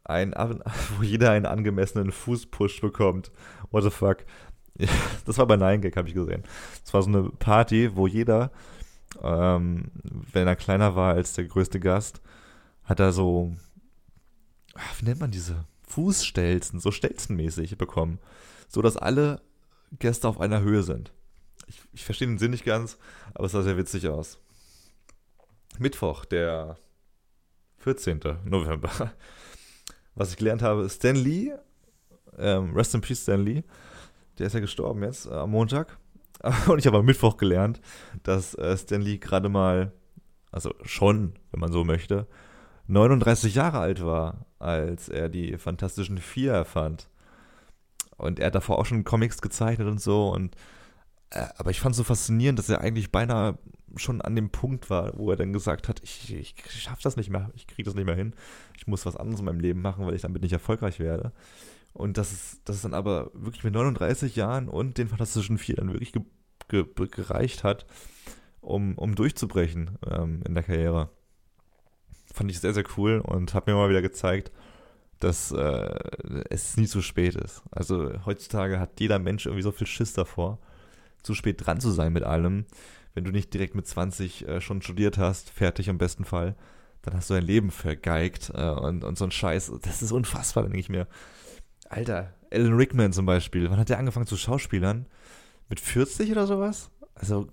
[0.09, 0.33] ein,
[0.97, 3.31] wo jeder einen angemessenen Fußpush bekommt.
[3.71, 4.25] What the fuck?
[5.25, 6.43] Das war bei Nine Gag, habe ich gesehen.
[6.83, 8.51] Das war so eine Party, wo jeder,
[9.21, 9.91] ähm,
[10.31, 12.21] wenn er kleiner war als der größte Gast,
[12.83, 13.55] hat er so,
[14.99, 18.19] wie nennt man diese Fußstelzen, so stelzenmäßig bekommen,
[18.67, 19.41] so dass alle
[19.99, 21.11] Gäste auf einer Höhe sind.
[21.67, 22.97] Ich, ich verstehe den Sinn nicht ganz,
[23.33, 24.39] aber es sah sehr witzig aus.
[25.79, 26.77] Mittwoch, der
[27.79, 28.19] 14.
[28.45, 29.13] November.
[30.17, 31.53] Was ich gelernt habe, Stan Lee,
[32.39, 33.63] ähm, Rest in Peace Stan Lee,
[34.39, 35.99] der ist ja gestorben jetzt äh, am Montag.
[36.67, 37.79] Und ich habe am Mittwoch gelernt,
[38.23, 39.91] dass äh, Stan Lee gerade mal,
[40.51, 42.27] also schon, wenn man so möchte,
[42.87, 47.09] 39 Jahre alt war, als er die Fantastischen Vier erfand.
[48.17, 50.29] Und er hat davor auch schon Comics gezeichnet und so.
[50.29, 50.55] Und
[51.29, 53.57] aber ich fand es so faszinierend, dass er eigentlich beinahe
[53.95, 57.29] schon an dem Punkt war, wo er dann gesagt hat, ich, ich schaffe das nicht
[57.29, 58.33] mehr, ich kriege das nicht mehr hin.
[58.77, 61.31] Ich muss was anderes in meinem Leben machen, weil ich damit nicht erfolgreich werde.
[61.93, 65.75] Und dass es, dass es dann aber wirklich mit 39 Jahren und den Fantastischen Vier
[65.75, 66.21] dann wirklich ge,
[66.69, 67.85] ge, gereicht hat,
[68.61, 71.09] um, um durchzubrechen ähm, in der Karriere
[72.33, 74.51] fand ich sehr, sehr cool und hat mir mal wieder gezeigt,
[75.19, 75.99] dass äh,
[76.49, 77.63] es nie zu spät ist.
[77.71, 80.59] Also heutzutage hat jeder Mensch irgendwie so viel Schiss davor,
[81.23, 82.65] zu spät dran zu sein mit allem.
[83.13, 86.55] Wenn du nicht direkt mit 20 äh, schon studiert hast, fertig im besten Fall,
[87.01, 89.71] dann hast du dein Leben vergeigt äh, und, und so ein Scheiß.
[89.81, 91.07] Das ist unfassbar, denke ich mir.
[91.89, 95.05] Alter, Alan Rickman zum Beispiel, wann hat der angefangen zu Schauspielern?
[95.69, 96.89] Mit 40 oder sowas?
[97.15, 97.47] Also,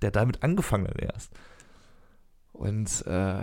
[0.00, 1.32] der hat damit angefangen dann erst.
[2.52, 3.42] Und äh,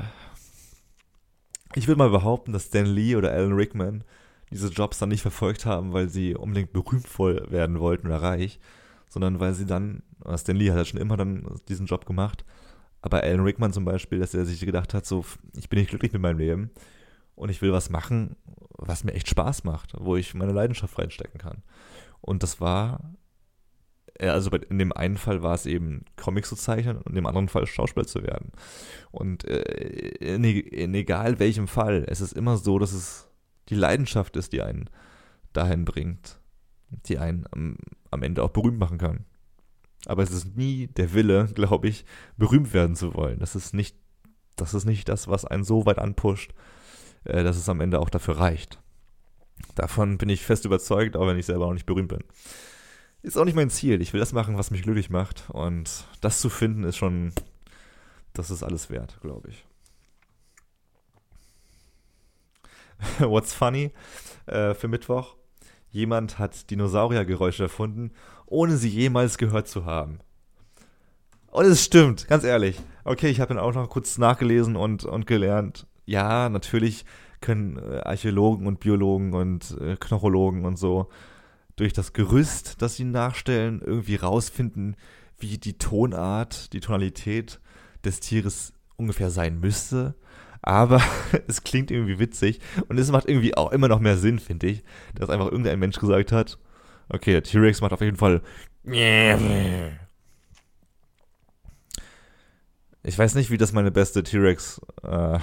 [1.76, 4.04] ich würde mal behaupten, dass Stan Lee oder Alan Rickman
[4.52, 8.60] diese Jobs dann nicht verfolgt haben, weil sie unbedingt berühmt werden wollten oder reich,
[9.10, 10.04] sondern weil sie dann,
[10.36, 12.46] Stan Lee hat ja schon immer dann diesen Job gemacht,
[13.02, 15.26] aber Alan Rickman zum Beispiel, dass er sich gedacht hat, so,
[15.58, 16.72] ich bin nicht glücklich mit meinem Leben
[17.36, 18.36] und ich will was machen,
[18.78, 21.64] was mir echt Spaß macht, wo ich meine Leidenschaft reinstecken kann.
[22.22, 23.00] Und das war
[24.28, 27.48] also in dem einen Fall war es eben Comics zu zeichnen und in dem anderen
[27.48, 28.52] Fall Schauspieler zu werden.
[29.12, 29.62] Und äh,
[30.36, 33.30] in, in, egal welchem Fall, es ist immer so, dass es
[33.70, 34.90] die Leidenschaft ist, die einen
[35.54, 36.40] dahin bringt,
[36.90, 37.46] die einen
[38.12, 39.26] am, Ende auch berühmt machen kann.
[40.06, 42.06] Aber es ist nie der Wille, glaube ich,
[42.38, 43.40] berühmt werden zu wollen.
[43.40, 43.96] Das ist nicht,
[44.56, 46.54] das ist nicht das, was einen so weit anpusht,
[47.26, 48.80] äh, dass es am Ende auch dafür reicht.
[49.76, 52.24] Davon bin ich fest überzeugt, auch wenn ich selber noch nicht berühmt bin
[53.22, 54.02] ist auch nicht mein Ziel.
[54.02, 55.50] Ich will das machen, was mich glücklich macht.
[55.50, 57.34] Und das zu finden ist schon,
[58.34, 59.66] das ist alles wert, glaube ich.
[63.20, 63.92] What's funny
[64.46, 65.36] äh, für Mittwoch?
[65.92, 68.12] Jemand hat Dinosauriergeräusche erfunden,
[68.46, 70.20] ohne sie jemals gehört zu haben.
[71.48, 72.80] Und es stimmt, ganz ehrlich.
[73.04, 75.88] Okay, ich habe dann auch noch kurz nachgelesen und, und gelernt.
[76.06, 77.06] Ja, natürlich
[77.42, 81.10] können äh, Archäologen und Biologen und äh, Knochologen und so
[81.76, 84.98] durch das Gerüst, das sie nachstellen, irgendwie rausfinden,
[85.40, 87.62] wie die Tonart, die Tonalität
[88.04, 90.16] des Tieres ungefähr sein müsste.
[90.62, 91.02] Aber
[91.48, 94.84] es klingt irgendwie witzig und es macht irgendwie auch immer noch mehr Sinn, finde ich,
[95.16, 96.58] dass einfach irgendein Mensch gesagt hat,
[97.10, 98.42] okay, der T-Rex macht auf jeden Fall.
[103.04, 105.40] Ich weiß nicht, wie das meine beste T-Rex, äh,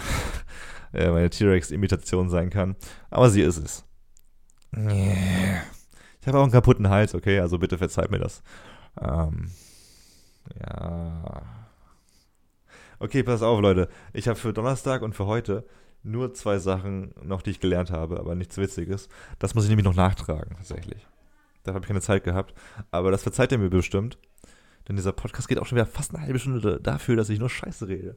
[0.92, 2.76] meine T-Rex-Imitation sein kann,
[3.10, 3.84] aber sie ist es.
[6.20, 8.42] Ich habe auch einen kaputten Hals, okay, also bitte verzeiht mir das.
[9.00, 9.50] Ähm,
[10.60, 11.42] ja.
[12.98, 13.88] Okay, pass auf, Leute.
[14.12, 15.66] Ich habe für Donnerstag und für heute
[16.02, 19.08] nur zwei Sachen noch, die ich gelernt habe, aber nichts Witziges.
[19.38, 21.06] Das muss ich nämlich noch nachtragen, tatsächlich.
[21.62, 22.54] Da habe ich keine Zeit gehabt.
[22.90, 24.18] Aber das verzeiht ihr mir bestimmt.
[24.88, 27.50] Denn dieser Podcast geht auch schon wieder fast eine halbe Stunde dafür, dass ich nur
[27.50, 28.16] Scheiße rede.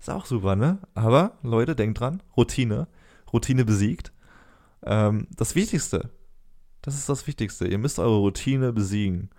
[0.00, 0.78] Ist auch super, ne?
[0.94, 2.88] Aber, Leute, denkt dran, Routine.
[3.32, 4.12] Routine besiegt.
[4.82, 6.10] Ähm, das Wichtigste
[6.82, 7.66] das ist das Wichtigste.
[7.66, 9.30] Ihr müsst eure Routine besiegen.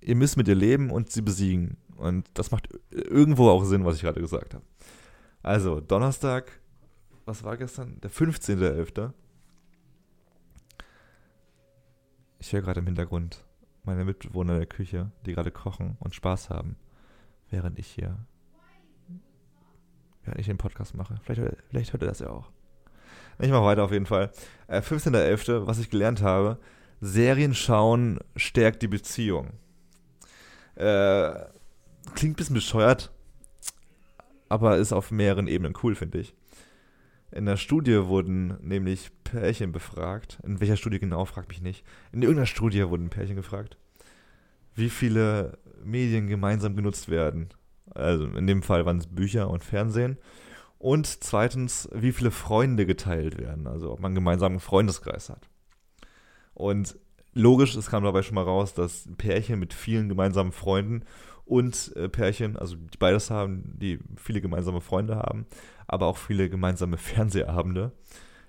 [0.00, 1.76] Ihr müsst mit ihr leben und sie besiegen.
[1.96, 4.64] Und das macht irgendwo auch Sinn, was ich gerade gesagt habe.
[5.42, 6.60] Also, Donnerstag,
[7.24, 8.00] was war gestern?
[8.00, 9.12] Der 15.11.
[12.38, 13.44] Ich höre gerade im Hintergrund
[13.84, 16.76] meine Mitbewohner der Küche, die gerade kochen und Spaß haben,
[17.50, 18.18] während ich hier,
[20.24, 21.16] während ich den Podcast mache.
[21.22, 22.50] Vielleicht, vielleicht hört ihr das ja auch.
[23.38, 24.30] Ich mache weiter auf jeden Fall.
[24.66, 26.58] Äh, 15.11., was ich gelernt habe,
[27.00, 29.50] Serien schauen stärkt die Beziehung.
[30.74, 31.44] Äh,
[32.14, 33.12] klingt ein bisschen bescheuert,
[34.48, 36.34] aber ist auf mehreren Ebenen cool, finde ich.
[37.32, 40.38] In der Studie wurden nämlich Pärchen befragt.
[40.44, 41.84] In welcher Studie genau, fragt mich nicht.
[42.12, 43.76] In irgendeiner Studie wurden Pärchen gefragt,
[44.74, 47.48] wie viele Medien gemeinsam genutzt werden.
[47.94, 50.18] Also in dem Fall waren es Bücher und Fernsehen.
[50.78, 53.66] Und zweitens, wie viele Freunde geteilt werden.
[53.66, 55.48] Also ob man gemeinsam einen Freundeskreis hat.
[56.54, 56.96] Und
[57.32, 61.02] logisch, es kam dabei schon mal raus, dass Pärchen mit vielen gemeinsamen Freunden
[61.46, 65.46] und äh, Pärchen, also die beides haben, die viele gemeinsame Freunde haben,
[65.86, 67.92] aber auch viele gemeinsame Fernsehabende,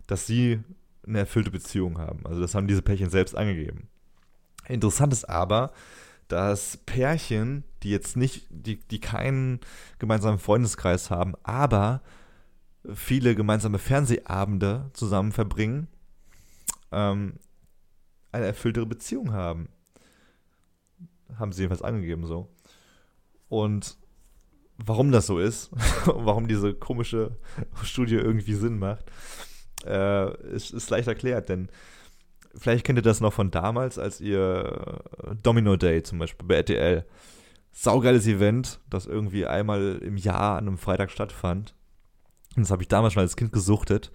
[0.08, 0.60] dass sie
[1.08, 2.26] eine erfüllte Beziehung haben.
[2.26, 3.88] Also das haben diese Pärchen selbst angegeben.
[4.68, 5.72] Interessant ist aber,
[6.28, 9.62] dass Pärchen, die jetzt nicht, die, die keinen
[10.00, 12.02] gemeinsamen Freundeskreis haben, aber
[12.94, 15.88] viele gemeinsame Fernsehabende zusammen verbringen,
[16.92, 17.36] ähm,
[18.32, 19.70] eine erfülltere Beziehung haben.
[21.38, 22.50] Haben sie jedenfalls angegeben so.
[23.50, 23.98] Und
[24.78, 25.70] warum das so ist,
[26.06, 27.38] warum diese komische
[27.84, 29.06] Studie irgendwie Sinn macht,
[29.86, 31.70] äh, ist, ist leicht erklärt, denn
[32.56, 35.02] vielleicht kennt ihr das noch von damals, als ihr
[35.44, 37.06] Domino Day zum Beispiel bei RTL,
[37.72, 41.76] saugeiles Event, das irgendwie einmal im Jahr an einem Freitag stattfand.
[42.56, 44.12] Und das habe ich damals schon als Kind gesuchtet,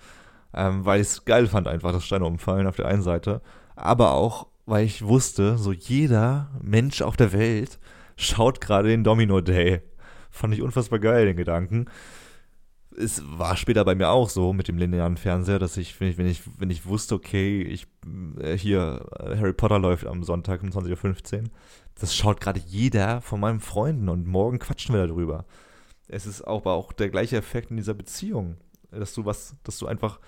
[0.52, 3.40] ähm, weil ich es geil fand, einfach das Steine umfallen auf der einen Seite,
[3.76, 7.78] aber auch, weil ich wusste, so jeder Mensch auf der Welt
[8.22, 9.82] schaut gerade den Domino Day.
[10.30, 11.86] Fand ich unfassbar geil, den Gedanken.
[12.96, 16.18] Es war später bei mir auch so mit dem linearen Fernseher, dass ich, wenn ich,
[16.18, 17.86] wenn ich, wenn ich wusste, okay, ich
[18.38, 21.44] äh, hier äh, Harry Potter läuft am Sonntag um 20.15 Uhr,
[21.94, 25.46] das schaut gerade jeder von meinen Freunden und morgen quatschen wir darüber.
[26.08, 28.56] Es ist aber auch der gleiche Effekt in dieser Beziehung,
[28.90, 30.20] dass du was, dass du einfach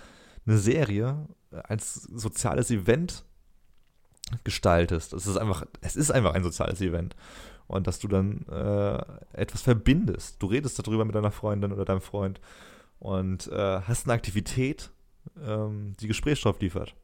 [0.46, 3.24] eine Serie als soziales Event
[4.42, 5.12] gestaltest.
[5.12, 7.14] Es ist einfach, es ist einfach ein soziales Event
[7.66, 10.42] und dass du dann äh, etwas verbindest.
[10.42, 12.40] Du redest darüber mit deiner Freundin oder deinem Freund
[12.98, 14.90] und äh, hast eine Aktivität,
[15.44, 16.94] ähm, die Gesprächsstoff liefert.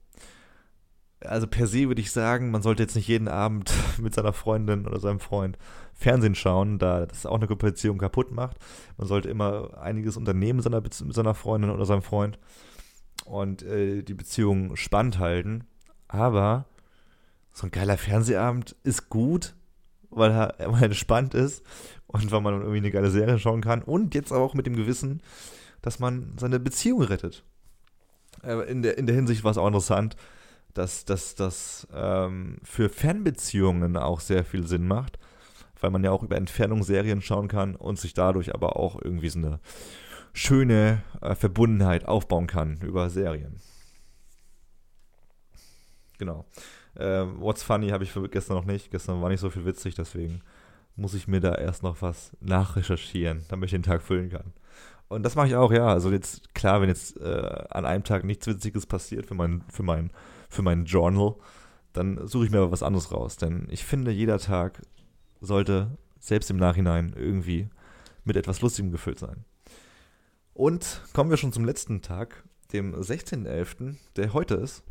[1.23, 4.87] Also per se würde ich sagen, man sollte jetzt nicht jeden Abend mit seiner Freundin
[4.87, 5.59] oder seinem Freund
[5.95, 8.57] Fernsehen schauen, da das auch eine Beziehung kaputt macht.
[8.97, 12.39] Man sollte immer einiges unternehmen mit seiner, mit seiner Freundin oder seinem Freund
[13.27, 15.65] und äh, die Beziehung spannend halten.
[16.09, 16.65] Aber
[17.53, 19.55] so ein geiler Fernsehabend ist gut,
[20.11, 21.65] weil er, weil entspannt ist
[22.07, 25.23] und weil man irgendwie eine geile Serie schauen kann und jetzt auch mit dem Gewissen,
[25.83, 27.45] dass man seine Beziehung rettet.
[28.43, 30.17] Äh, in der, in der Hinsicht war es auch interessant,
[30.75, 35.19] dass das ähm, für Fernbeziehungen auch sehr viel Sinn macht,
[35.81, 39.31] weil man ja auch über Entfernung Serien schauen kann und sich dadurch aber auch irgendwie
[39.31, 39.61] so eine
[40.33, 43.61] schöne äh, Verbundenheit aufbauen kann über Serien.
[46.19, 46.45] Genau.
[46.95, 48.91] Äh, What's Funny habe ich für gestern noch nicht.
[48.91, 50.43] Gestern war nicht so viel witzig, deswegen
[50.97, 54.53] muss ich mir da erst noch was nachrecherchieren, damit ich den Tag füllen kann.
[55.09, 55.89] Und das mache ich auch, ja.
[55.89, 59.83] Also jetzt, klar, wenn jetzt äh, an einem Tag nichts Witziges passiert für mein, für
[59.83, 60.11] mein,
[60.49, 61.35] für mein Journal,
[61.93, 63.37] dann suche ich mir aber was anderes raus.
[63.37, 64.83] Denn ich finde, jeder Tag
[65.41, 67.69] sollte selbst im Nachhinein irgendwie
[68.25, 69.45] mit etwas Lustigem gefüllt sein.
[70.55, 74.85] Und kommen wir schon zum letzten Tag, dem 16.11., der heute ist.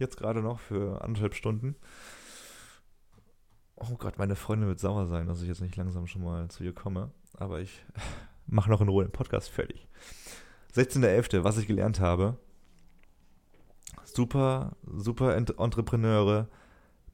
[0.00, 1.76] Jetzt gerade noch für anderthalb Stunden.
[3.76, 6.64] Oh Gott, meine Freundin wird sauer sein, dass ich jetzt nicht langsam schon mal zu
[6.64, 7.10] ihr komme.
[7.36, 7.84] Aber ich
[8.46, 9.86] mache noch in Ruhe den Podcast fertig.
[10.74, 12.38] 16.11., was ich gelernt habe.
[14.04, 16.48] Super, super Entrepreneure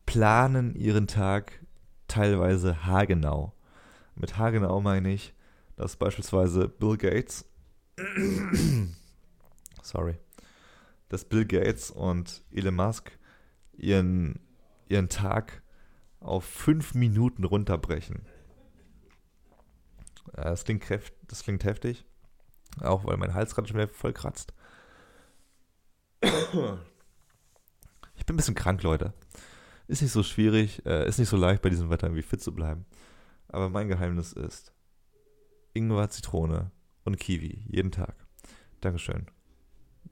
[0.07, 1.67] planen ihren Tag
[2.07, 3.53] teilweise haargenau.
[4.15, 5.35] Mit haargenau meine ich,
[5.75, 7.51] dass beispielsweise Bill Gates,
[9.83, 10.19] sorry,
[11.09, 13.19] dass Bill Gates und Elon Musk
[13.73, 14.41] ihren,
[14.89, 15.63] ihren Tag
[16.21, 18.27] auf fünf Minuten runterbrechen.
[20.33, 20.85] Das klingt,
[21.29, 22.05] das klingt heftig,
[22.81, 24.53] auch weil mein Hals gerade schon wieder voll kratzt.
[26.21, 29.13] Ich bin ein bisschen krank, Leute.
[29.87, 32.53] Ist nicht so schwierig, äh, ist nicht so leicht bei diesem Wetter irgendwie fit zu
[32.53, 32.87] bleiben.
[33.49, 34.73] Aber mein Geheimnis ist
[35.75, 36.73] Ingwer, Zitrone
[37.05, 38.17] und Kiwi jeden Tag.
[38.81, 39.27] Dankeschön.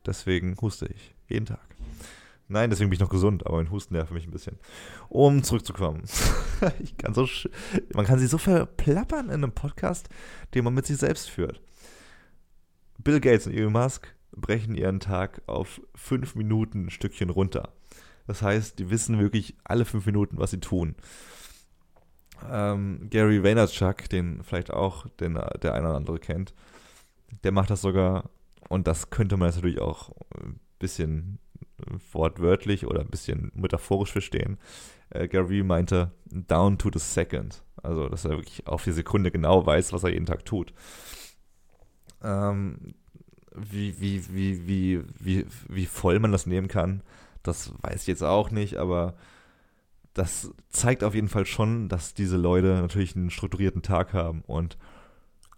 [0.07, 1.15] Deswegen huste ich.
[1.29, 1.61] Jeden Tag.
[2.47, 4.59] Nein, deswegen bin ich noch gesund, aber mein Husten nervt mich ein bisschen.
[5.09, 6.03] Um zurückzukommen.
[6.83, 7.27] ich kann so
[7.95, 10.09] man kann sich so verplappern in einem Podcast,
[10.53, 11.63] den man mit sich selbst führt.
[12.99, 17.73] Bill Gates und Elon Musk brechen ihren Tag auf fünf Minuten ein Stückchen runter.
[18.27, 20.97] Das heißt, die wissen wirklich alle fünf Minuten, was sie tun.
[22.51, 26.55] Ähm, Gary Vaynerchuk, den vielleicht auch den, der eine oder andere kennt,
[27.43, 28.31] der macht das sogar
[28.69, 31.39] und das könnte man jetzt natürlich auch ein bisschen
[32.13, 34.59] wortwörtlich oder ein bisschen metaphorisch verstehen.
[35.11, 37.63] Äh, Gary meinte, down to the second.
[37.83, 40.73] Also, dass er wirklich auf die Sekunde genau weiß, was er jeden Tag tut.
[42.23, 42.95] Ähm,
[43.55, 47.03] wie, wie, wie, wie, wie, wie voll man das nehmen kann,
[47.43, 49.15] das weiß ich jetzt auch nicht, aber
[50.15, 54.79] das zeigt auf jeden Fall schon, dass diese Leute natürlich einen strukturierten Tag haben und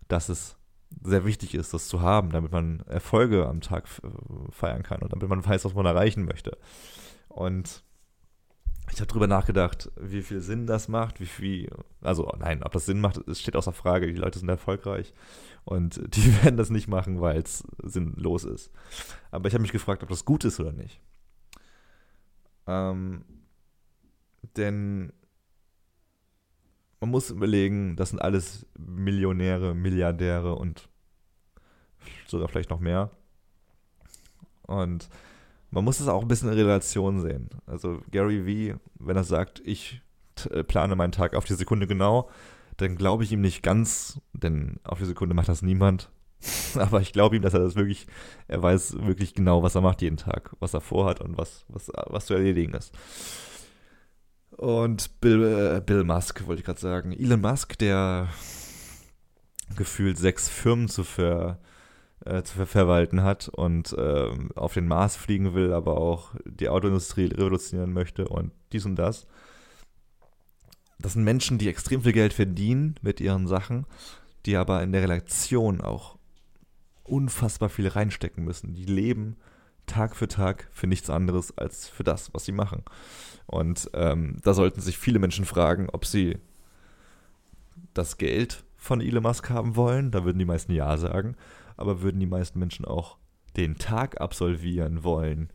[0.08, 0.55] dass es
[1.02, 3.88] sehr wichtig ist, das zu haben, damit man Erfolge am Tag
[4.50, 6.56] feiern kann und damit man weiß, was man erreichen möchte.
[7.28, 7.82] Und
[8.92, 11.70] ich habe darüber nachgedacht, wie viel Sinn das macht, wie viel,
[12.00, 14.06] also nein, ob das Sinn macht, es steht außer Frage.
[14.06, 15.12] Die Leute sind erfolgreich
[15.64, 18.70] und die werden das nicht machen, weil es sinnlos ist.
[19.30, 21.00] Aber ich habe mich gefragt, ob das gut ist oder nicht.
[22.66, 23.24] Ähm,
[24.56, 25.12] denn
[27.00, 30.88] man muss überlegen, das sind alles Millionäre, Milliardäre und
[32.26, 33.10] sogar vielleicht noch mehr.
[34.62, 35.08] Und
[35.70, 37.50] man muss es auch ein bisschen in Relation sehen.
[37.66, 40.00] Also Gary Vee, wenn er sagt, ich
[40.50, 42.30] äh, plane meinen Tag auf die Sekunde genau,
[42.76, 46.10] dann glaube ich ihm nicht ganz, denn auf die Sekunde macht das niemand.
[46.74, 48.06] Aber ich glaube ihm, dass er das wirklich,
[48.48, 51.90] er weiß wirklich genau, was er macht jeden Tag, was er vorhat und was, was,
[52.06, 52.92] was zu erledigen ist.
[54.56, 57.12] Und Bill, äh, Bill Musk, wollte ich gerade sagen.
[57.12, 58.28] Elon Musk, der
[59.76, 61.58] gefühlt sechs Firmen zu, ver,
[62.24, 66.70] äh, zu ver verwalten hat und äh, auf den Mars fliegen will, aber auch die
[66.70, 69.26] Autoindustrie revolutionieren möchte und dies und das.
[70.98, 73.84] Das sind Menschen, die extrem viel Geld verdienen mit ihren Sachen,
[74.46, 76.16] die aber in der Relation auch
[77.04, 78.72] unfassbar viel reinstecken müssen.
[78.72, 79.36] Die leben
[79.86, 82.82] Tag für Tag für nichts anderes als für das, was sie machen.
[83.46, 86.38] Und ähm, da sollten sich viele Menschen fragen, ob sie
[87.94, 90.10] das Geld von Elon Musk haben wollen.
[90.10, 91.36] Da würden die meisten Ja sagen.
[91.76, 93.16] Aber würden die meisten Menschen auch
[93.56, 95.50] den Tag absolvieren wollen,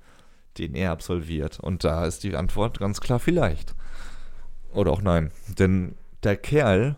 [0.58, 1.60] den er absolviert?
[1.60, 3.76] Und da ist die Antwort ganz klar vielleicht.
[4.72, 5.32] Oder auch nein.
[5.48, 6.96] Denn der Kerl,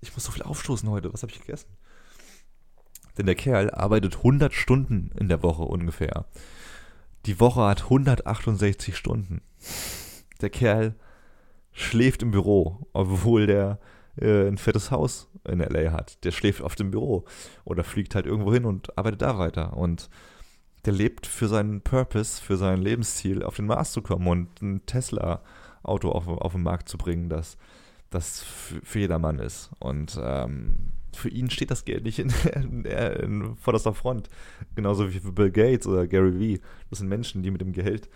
[0.00, 1.68] ich muss so viel aufstoßen heute, was habe ich gegessen?
[3.16, 6.26] Denn der Kerl arbeitet 100 Stunden in der Woche ungefähr.
[7.26, 9.40] Die Woche hat 168 Stunden.
[10.40, 10.94] Der Kerl
[11.72, 13.78] schläft im Büro, obwohl der
[14.16, 16.24] äh, ein fettes Haus in LA hat.
[16.24, 17.24] Der schläft auf dem Büro
[17.64, 19.76] oder fliegt halt irgendwo hin und arbeitet da weiter.
[19.76, 20.08] Und
[20.84, 24.86] der lebt für seinen Purpose, für sein Lebensziel, auf den Mars zu kommen und ein
[24.86, 27.56] Tesla-Auto auf, auf den Markt zu bringen, das,
[28.10, 29.70] das für, jedermann ist.
[29.78, 34.28] Und ähm, für ihn steht das Geld nicht in, in, in vorderster Front.
[34.74, 36.60] Genauso wie für Bill Gates oder Gary Vee.
[36.90, 38.08] Das sind Menschen, die mit dem Geld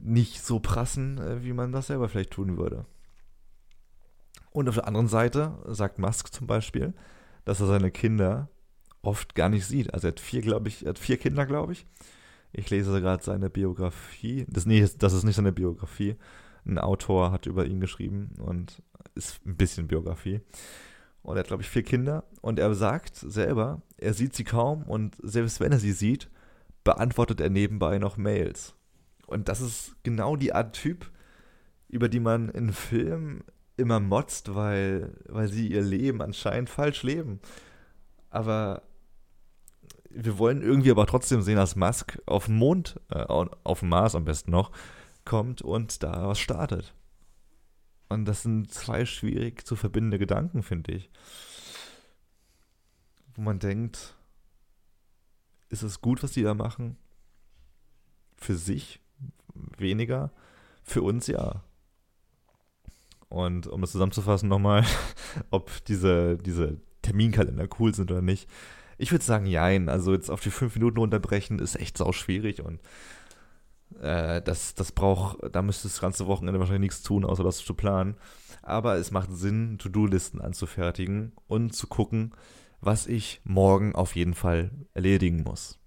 [0.00, 2.86] nicht so prassen, äh, wie man das selber vielleicht tun würde.
[4.50, 6.94] Und auf der anderen Seite sagt Musk zum Beispiel,
[7.44, 8.48] dass er seine Kinder
[9.02, 9.92] oft gar nicht sieht.
[9.92, 11.86] Also er hat vier, glaube ich, er hat vier Kinder, glaube ich.
[12.52, 14.46] Ich lese gerade seine Biografie.
[14.48, 16.16] Das, nee, das ist nicht seine Biografie.
[16.64, 18.80] Ein Autor hat über ihn geschrieben und
[19.14, 20.40] ist ein bisschen Biografie.
[21.24, 22.24] Und er hat, glaube ich, vier Kinder.
[22.42, 26.30] Und er sagt selber, er sieht sie kaum und selbst wenn er sie sieht,
[26.84, 28.74] beantwortet er nebenbei noch Mails.
[29.26, 31.10] Und das ist genau die Art Typ,
[31.88, 33.42] über die man in Filmen
[33.78, 37.40] immer motzt, weil, weil sie ihr Leben anscheinend falsch leben.
[38.28, 38.82] Aber
[40.10, 44.14] wir wollen irgendwie aber trotzdem sehen, dass Musk auf dem Mond, äh, auf dem Mars
[44.14, 44.72] am besten noch,
[45.24, 46.94] kommt und da was startet.
[48.08, 51.10] Und das sind zwei schwierig zu verbindende Gedanken, finde ich.
[53.34, 54.14] Wo man denkt,
[55.70, 56.96] ist es gut, was die da machen?
[58.36, 59.00] Für sich
[59.76, 60.30] weniger,
[60.82, 61.64] für uns ja.
[63.28, 64.84] Und um das zusammenzufassen nochmal,
[65.50, 68.48] ob diese, diese Terminkalender cool sind oder nicht.
[68.96, 69.88] Ich würde sagen, jein.
[69.88, 72.80] Also jetzt auf die fünf Minuten runterbrechen ist echt sau schwierig und
[74.04, 77.74] äh, das, das braucht, da müsste das ganze Wochenende wahrscheinlich nichts tun, außer das zu
[77.74, 78.16] planen.
[78.62, 82.34] Aber es macht Sinn, To-Do-Listen anzufertigen und zu gucken,
[82.80, 85.78] was ich morgen auf jeden Fall erledigen muss.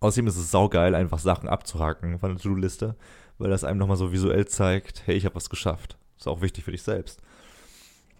[0.00, 2.96] Außerdem ist es saugeil, einfach Sachen abzuhaken von der To-Do-Liste,
[3.38, 5.98] weil das einem nochmal so visuell zeigt, hey, ich habe was geschafft.
[6.18, 7.22] Ist auch wichtig für dich selbst.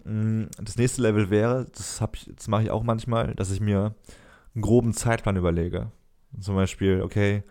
[0.04, 2.02] Mm, das nächste Level wäre, das,
[2.36, 3.94] das mache ich auch manchmal, dass ich mir
[4.54, 5.90] einen groben Zeitplan überlege.
[6.38, 7.42] Zum Beispiel, okay,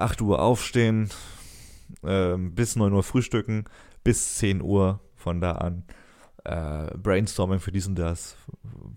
[0.00, 1.08] 8 Uhr aufstehen,
[2.02, 3.64] äh, bis 9 Uhr frühstücken,
[4.04, 5.84] bis 10 Uhr von da an.
[6.44, 8.36] Äh, Brainstorming für dies und das,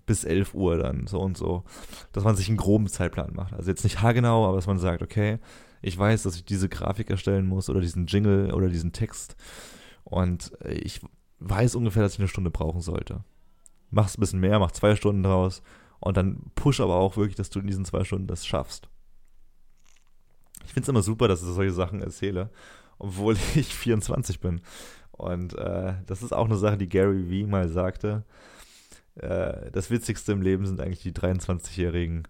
[0.06, 1.64] bis 11 Uhr dann so und so.
[2.12, 3.52] Dass man sich einen groben Zeitplan macht.
[3.52, 5.38] Also jetzt nicht haargenau, aber dass man sagt, okay,
[5.82, 9.36] ich weiß, dass ich diese Grafik erstellen muss oder diesen Jingle oder diesen Text.
[10.04, 11.00] Und ich
[11.40, 13.24] weiß ungefähr, dass ich eine Stunde brauchen sollte.
[13.90, 15.62] Mach's ein bisschen mehr, mach zwei Stunden draus
[16.00, 18.88] und dann push aber auch wirklich, dass du in diesen zwei Stunden das schaffst.
[20.66, 22.50] Ich finde es immer super, dass ich solche Sachen erzähle,
[22.98, 24.60] obwohl ich 24 bin.
[25.12, 28.24] Und äh, das ist auch eine Sache, die Gary Vee mal sagte.
[29.16, 32.26] Äh, das Witzigste im Leben sind eigentlich die 23-jährigen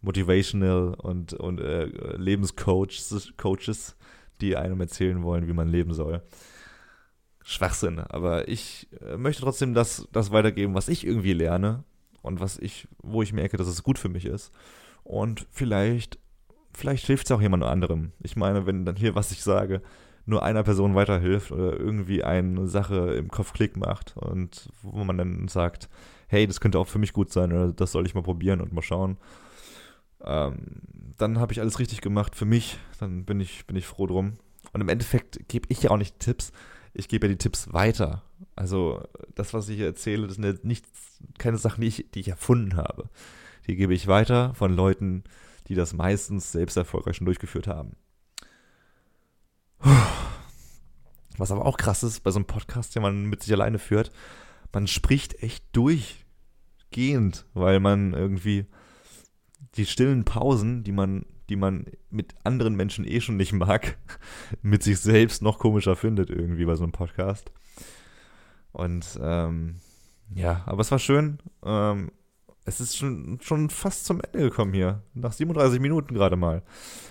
[0.00, 1.86] Motivational und, und äh,
[2.16, 3.96] Lebenscoaches, Coaches,
[4.40, 6.22] die einem erzählen wollen, wie man leben soll.
[7.42, 11.82] Schwachsinn, aber ich äh, möchte trotzdem das, das weitergeben, was ich irgendwie lerne
[12.22, 14.52] und was ich, wo ich merke, dass es gut für mich ist.
[15.02, 16.18] Und vielleicht,
[16.72, 18.12] vielleicht hilft es auch jemand anderem.
[18.22, 19.82] Ich meine, wenn dann hier, was ich sage,
[20.26, 25.16] nur einer Person weiterhilft oder irgendwie eine Sache im Kopf Klick macht und wo man
[25.16, 25.88] dann sagt,
[26.26, 28.72] hey, das könnte auch für mich gut sein oder das soll ich mal probieren und
[28.72, 29.16] mal schauen,
[30.22, 30.58] ähm,
[31.16, 34.34] dann habe ich alles richtig gemacht für mich, dann bin ich, bin ich froh drum.
[34.72, 36.52] Und im Endeffekt gebe ich ja auch nicht Tipps,
[36.92, 38.22] ich gebe ja die Tipps weiter.
[38.54, 39.02] Also
[39.34, 40.84] das, was ich hier erzähle, das sind ja nicht,
[41.38, 43.08] keine Sachen, die ich, die ich erfunden habe.
[43.66, 45.24] Die gebe ich weiter von Leuten,
[45.68, 47.96] die das meistens selbst erfolgreich schon durchgeführt haben.
[51.36, 54.10] Was aber auch krass ist, bei so einem Podcast, den man mit sich alleine führt,
[54.72, 58.66] man spricht echt durchgehend, weil man irgendwie
[59.76, 63.98] die stillen Pausen, die man, die man mit anderen Menschen eh schon nicht mag,
[64.62, 67.52] mit sich selbst noch komischer findet irgendwie bei so einem Podcast.
[68.72, 69.76] Und ähm,
[70.34, 71.38] ja, aber es war schön.
[71.64, 72.10] Ähm,
[72.68, 75.02] es ist schon, schon fast zum Ende gekommen hier.
[75.14, 76.62] Nach 37 Minuten gerade mal.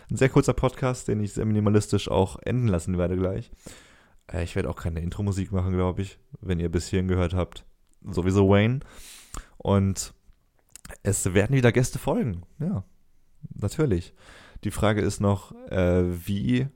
[0.10, 3.52] Ein sehr kurzer Podcast, den ich sehr minimalistisch auch enden lassen werde gleich.
[4.32, 7.66] Äh, ich werde auch keine Intro-Musik machen, glaube ich, wenn ihr bis hierhin gehört habt.
[8.08, 8.82] Sowieso Wayne.
[9.58, 10.14] Und
[11.02, 12.44] es werden wieder Gäste folgen.
[12.60, 12.84] Ja,
[13.56, 14.14] natürlich.
[14.64, 16.68] Die Frage ist noch, äh, wie,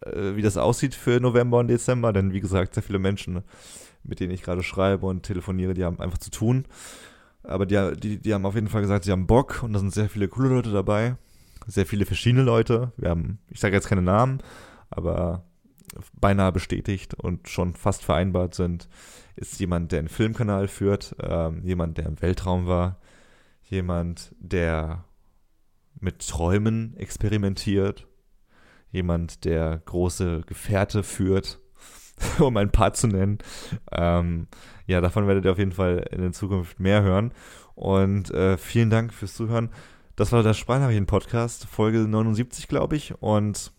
[0.00, 3.42] äh, wie das aussieht für November und Dezember, denn wie gesagt, sehr viele Menschen,
[4.02, 6.64] mit denen ich gerade schreibe und telefoniere, die haben einfach zu tun.
[7.46, 9.92] Aber die, die, die haben auf jeden Fall gesagt, sie haben Bock und da sind
[9.92, 11.16] sehr viele coole Leute dabei.
[11.66, 12.92] Sehr viele verschiedene Leute.
[12.96, 14.40] Wir haben, ich sage jetzt keine Namen,
[14.90, 15.44] aber
[16.20, 18.88] beinahe bestätigt und schon fast vereinbart sind,
[19.36, 22.98] ist jemand, der einen Filmkanal führt, ähm, jemand, der im Weltraum war,
[23.62, 25.04] jemand, der
[26.00, 28.06] mit Träumen experimentiert,
[28.90, 31.58] jemand, der große Gefährte führt,
[32.38, 33.38] um ein paar zu nennen.
[33.92, 34.46] Ähm,
[34.86, 37.32] ja, davon werdet ihr auf jeden Fall in der Zukunft mehr hören.
[37.74, 39.70] Und äh, vielen Dank fürs Zuhören.
[40.16, 43.14] Das war der Sprachnachrichten-Podcast, Folge 79, glaube ich.
[43.20, 43.72] Und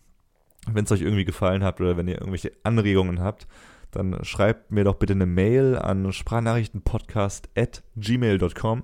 [0.72, 3.48] wenn es euch irgendwie gefallen hat oder wenn ihr irgendwelche Anregungen habt,
[3.90, 8.82] dann schreibt mir doch bitte eine Mail an sprachnachrichtenpodcast.gmail.com.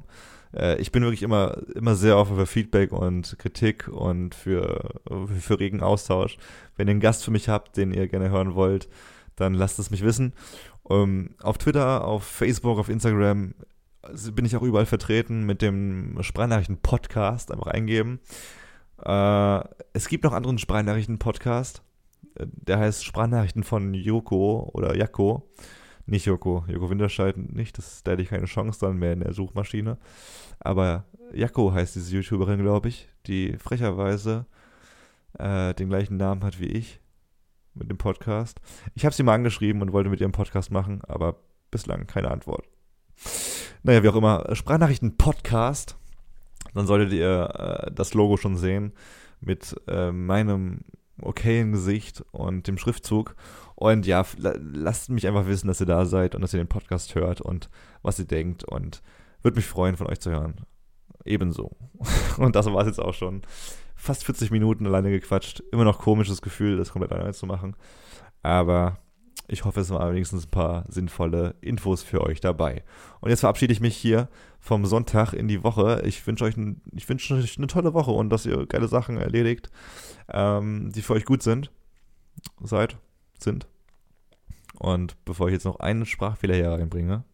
[0.56, 5.00] Äh, ich bin wirklich immer, immer sehr offen für Feedback und Kritik und für,
[5.38, 6.38] für regen Austausch.
[6.76, 8.88] Wenn ihr einen Gast für mich habt, den ihr gerne hören wollt,
[9.36, 10.32] dann lasst es mich wissen.
[10.82, 13.54] Um, ähm, auf Twitter, auf Facebook, auf Instagram
[14.32, 17.50] bin ich auch überall vertreten mit dem Sprachnachrichten-Podcast.
[17.50, 18.20] Einfach eingeben.
[19.04, 19.60] Äh,
[19.92, 21.82] es gibt noch anderen Sprachnachrichten-Podcast.
[22.36, 25.48] Äh, der heißt Sprachnachrichten von Joko oder Jako.
[26.06, 26.64] Nicht Joko.
[26.68, 27.78] Joko Winterscheid nicht.
[27.78, 29.98] Das, da hätte ich keine Chance dann mehr in der Suchmaschine.
[30.60, 34.46] Aber Jako heißt diese YouTuberin, glaube ich, die frecherweise
[35.38, 37.00] äh, den gleichen Namen hat wie ich
[37.74, 38.60] mit dem Podcast.
[38.94, 41.36] Ich habe sie mal angeschrieben und wollte mit ihrem Podcast machen, aber
[41.70, 42.66] bislang keine Antwort.
[43.82, 45.96] Naja, wie auch immer, Sprachnachrichten-Podcast.
[46.74, 48.92] Dann solltet ihr äh, das Logo schon sehen
[49.40, 50.80] mit äh, meinem
[51.20, 53.36] okayen Gesicht und dem Schriftzug.
[53.74, 57.14] Und ja, lasst mich einfach wissen, dass ihr da seid und dass ihr den Podcast
[57.14, 57.70] hört und
[58.02, 58.64] was ihr denkt.
[58.64, 59.02] Und
[59.42, 60.64] würde mich freuen, von euch zu hören.
[61.24, 61.76] Ebenso.
[62.36, 63.42] Und das war es jetzt auch schon.
[63.94, 65.60] Fast 40 Minuten alleine gequatscht.
[65.72, 67.76] Immer noch komisches Gefühl, das komplett alleine zu machen.
[68.42, 68.98] Aber
[69.46, 72.82] ich hoffe, es waren wenigstens ein paar sinnvolle Infos für euch dabei.
[73.20, 74.28] Und jetzt verabschiede ich mich hier
[74.58, 76.02] vom Sonntag in die Woche.
[76.04, 79.18] Ich wünsche euch, ein, ich wünsche euch eine tolle Woche und dass ihr geile Sachen
[79.18, 79.70] erledigt,
[80.28, 81.70] ähm, die für euch gut sind.
[82.62, 82.96] Seid,
[83.38, 83.66] sind.
[84.78, 87.24] Und bevor ich jetzt noch einen Sprachfehler hier reinbringe,